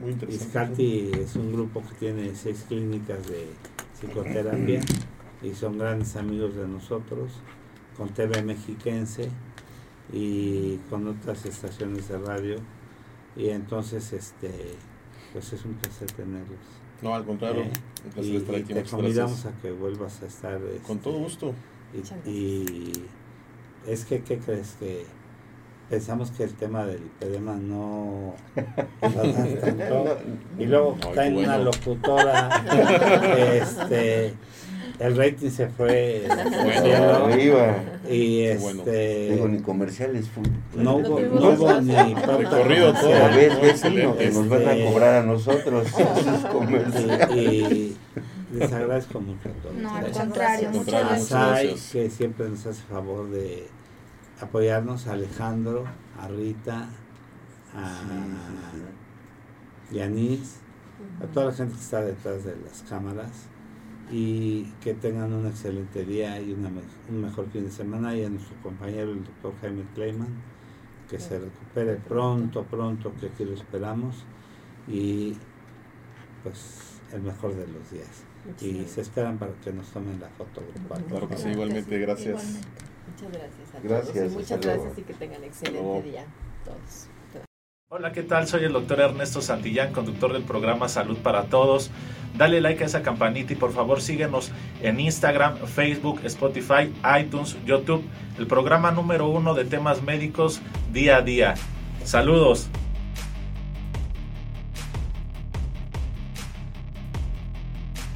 muy 0.00 0.12
interesante. 0.12 0.44
Iscalti 0.46 1.10
es 1.20 1.34
un 1.36 1.52
grupo 1.52 1.82
que 1.82 1.94
tiene 1.96 2.34
seis 2.36 2.64
clínicas 2.68 3.26
de 3.28 3.48
psicoterapia 4.00 4.80
y 5.42 5.54
son 5.54 5.78
grandes 5.78 6.16
amigos 6.16 6.54
de 6.54 6.66
nosotros, 6.66 7.32
con 7.96 8.08
TV 8.10 8.42
Mexiquense 8.42 9.28
y 10.12 10.76
con 10.90 11.06
otras 11.08 11.44
estaciones 11.46 12.08
de 12.08 12.18
radio. 12.18 12.56
Y 13.36 13.48
entonces, 13.50 14.12
este, 14.12 14.50
pues 15.32 15.52
es 15.52 15.64
un 15.64 15.74
placer 15.74 16.10
tenerlos. 16.12 16.58
No, 17.02 17.14
al 17.14 17.24
contrario, 17.24 17.62
Eh, 17.62 17.70
un 18.04 18.10
placer 18.12 18.32
y, 18.32 18.36
estar 18.36 18.54
y 18.54 18.62
aquí. 18.62 18.74
te 18.74 18.82
convidamos 18.84 19.42
gracias. 19.42 19.54
a 19.54 19.62
que 19.62 19.70
vuelvas 19.72 20.22
a 20.22 20.26
estar. 20.26 20.58
Con 20.58 20.96
este, 20.96 20.96
todo 20.96 21.18
gusto. 21.18 21.54
Muchas 21.94 22.18
Y, 22.26 22.30
y 22.30 23.06
es 23.86 24.04
que, 24.04 24.22
¿qué 24.22 24.38
crees? 24.38 24.76
Que 24.78 25.06
pensamos 25.90 26.30
que 26.30 26.44
el 26.44 26.54
tema 26.54 26.86
del 26.86 26.98
ipedema 27.02 27.54
no 27.56 28.34
a 29.02 29.08
tanto. 29.08 30.18
Y 30.58 30.64
luego 30.66 30.96
Ay, 31.02 31.08
está 31.10 31.26
en 31.26 31.36
una 31.36 31.56
bueno. 31.56 31.64
locutora, 31.72 32.48
este, 33.54 34.34
el 35.00 35.16
rating 35.16 35.50
se 35.50 35.66
fue 35.68 36.26
al 36.30 36.50
Bueno. 36.50 37.24
Arriba. 37.26 37.76
y 38.08 38.42
Qué 38.44 38.58
bueno. 38.60 38.78
este 38.86 39.30
Digo, 39.32 39.48
ni 39.48 39.58
comerciales. 39.60 40.28
fu- 40.28 40.42
no 40.76 40.82
No 40.82 40.96
hubo, 40.96 41.20
no 41.20 41.48
hubo 41.50 41.80
ni 41.80 41.94
Recorrido 42.14 42.92
todo. 42.92 43.10
Muy 43.28 43.36
ves, 43.36 43.52
excelente. 43.62 44.18
que 44.18 44.30
nos 44.30 44.48
van 44.48 44.68
a 44.68 44.72
Este- 44.74 44.84
cobrar 44.92 45.14
a 45.16 45.22
nosotros 45.22 45.86
esos 45.88 46.44
comerciales. 46.52 47.30
y, 47.36 47.96
y 48.52 48.56
les 48.58 48.72
agradezco 48.72 49.20
mucho 49.20 49.48
a 49.48 49.62
todos. 49.62 49.74
No, 49.76 49.94
al 49.94 50.10
contrario, 50.10 50.70
muchas 50.70 51.32
a 51.32 51.48
gracias. 51.56 51.90
que 51.92 52.10
siempre 52.10 52.48
nos 52.48 52.66
hace 52.66 52.82
favor 52.82 53.30
de 53.30 53.66
apoyarnos, 54.40 55.06
a 55.06 55.12
Alejandro, 55.12 55.84
a 56.18 56.28
Rita, 56.28 56.88
a 57.74 58.00
Yanis, 59.92 60.56
a 61.22 61.26
toda 61.26 61.46
la 61.46 61.52
gente 61.52 61.74
que 61.74 61.80
está 61.80 62.02
detrás 62.02 62.44
de 62.44 62.56
las 62.56 62.82
cámaras 62.88 63.48
y 64.10 64.64
que 64.80 64.94
tengan 64.94 65.32
un 65.32 65.46
excelente 65.46 66.04
día 66.04 66.40
y 66.40 66.52
una 66.52 66.70
un 67.08 67.22
mejor 67.22 67.48
fin 67.50 67.64
de 67.64 67.70
semana 67.70 68.14
y 68.16 68.24
a 68.24 68.28
nuestro 68.28 68.56
compañero 68.62 69.12
el 69.12 69.24
doctor 69.24 69.52
Jaime 69.60 69.84
Kleiman 69.94 70.28
que 71.08 71.18
se 71.18 71.38
recupere 71.38 71.96
pronto, 71.96 72.64
pronto, 72.64 73.12
que 73.20 73.26
aquí 73.26 73.44
lo 73.44 73.54
esperamos 73.54 74.16
y 74.86 75.36
pues 76.44 77.00
el 77.12 77.22
mejor 77.22 77.54
de 77.54 77.66
los 77.66 77.90
días. 77.90 78.24
Y 78.60 78.84
se 78.88 79.02
esperan 79.02 79.36
para 79.36 79.52
que 79.54 79.72
nos 79.72 79.88
tomen 79.88 80.20
la 80.20 80.28
foto 80.28 80.62
grupal. 80.72 81.04
Claro 81.04 81.28
que 81.28 81.36
sí, 81.36 81.48
igualmente, 81.48 81.98
gracias. 81.98 82.42
Igualmente. 82.42 82.89
Muchas 83.10 83.32
gracias 83.32 83.74
a 83.74 83.80
Gracias, 83.82 84.14
todos 84.14 84.32
y 84.32 84.34
muchas 84.36 84.64
luego. 84.64 84.82
gracias 84.82 84.98
y 84.98 85.02
que 85.02 85.14
tengan 85.14 85.40
luego. 85.40 85.46
excelente 85.54 86.02
día 86.02 86.24
todos. 86.64 87.08
Hola, 87.92 88.12
¿qué 88.12 88.22
tal? 88.22 88.46
Soy 88.46 88.64
el 88.64 88.72
doctor 88.72 89.00
Ernesto 89.00 89.42
Santillán, 89.42 89.92
conductor 89.92 90.32
del 90.32 90.44
programa 90.44 90.88
Salud 90.88 91.18
para 91.18 91.46
Todos. 91.46 91.90
Dale 92.36 92.60
like 92.60 92.84
a 92.84 92.86
esa 92.86 93.02
campanita 93.02 93.52
y 93.52 93.56
por 93.56 93.72
favor 93.72 94.00
síguenos 94.00 94.52
en 94.80 95.00
Instagram, 95.00 95.56
Facebook, 95.66 96.20
Spotify, 96.24 96.92
iTunes, 97.20 97.56
YouTube, 97.66 98.04
el 98.38 98.46
programa 98.46 98.92
número 98.92 99.28
uno 99.28 99.54
de 99.54 99.64
temas 99.64 100.02
médicos 100.02 100.60
día 100.92 101.16
a 101.16 101.22
día. 101.22 101.54
Saludos. 102.04 102.70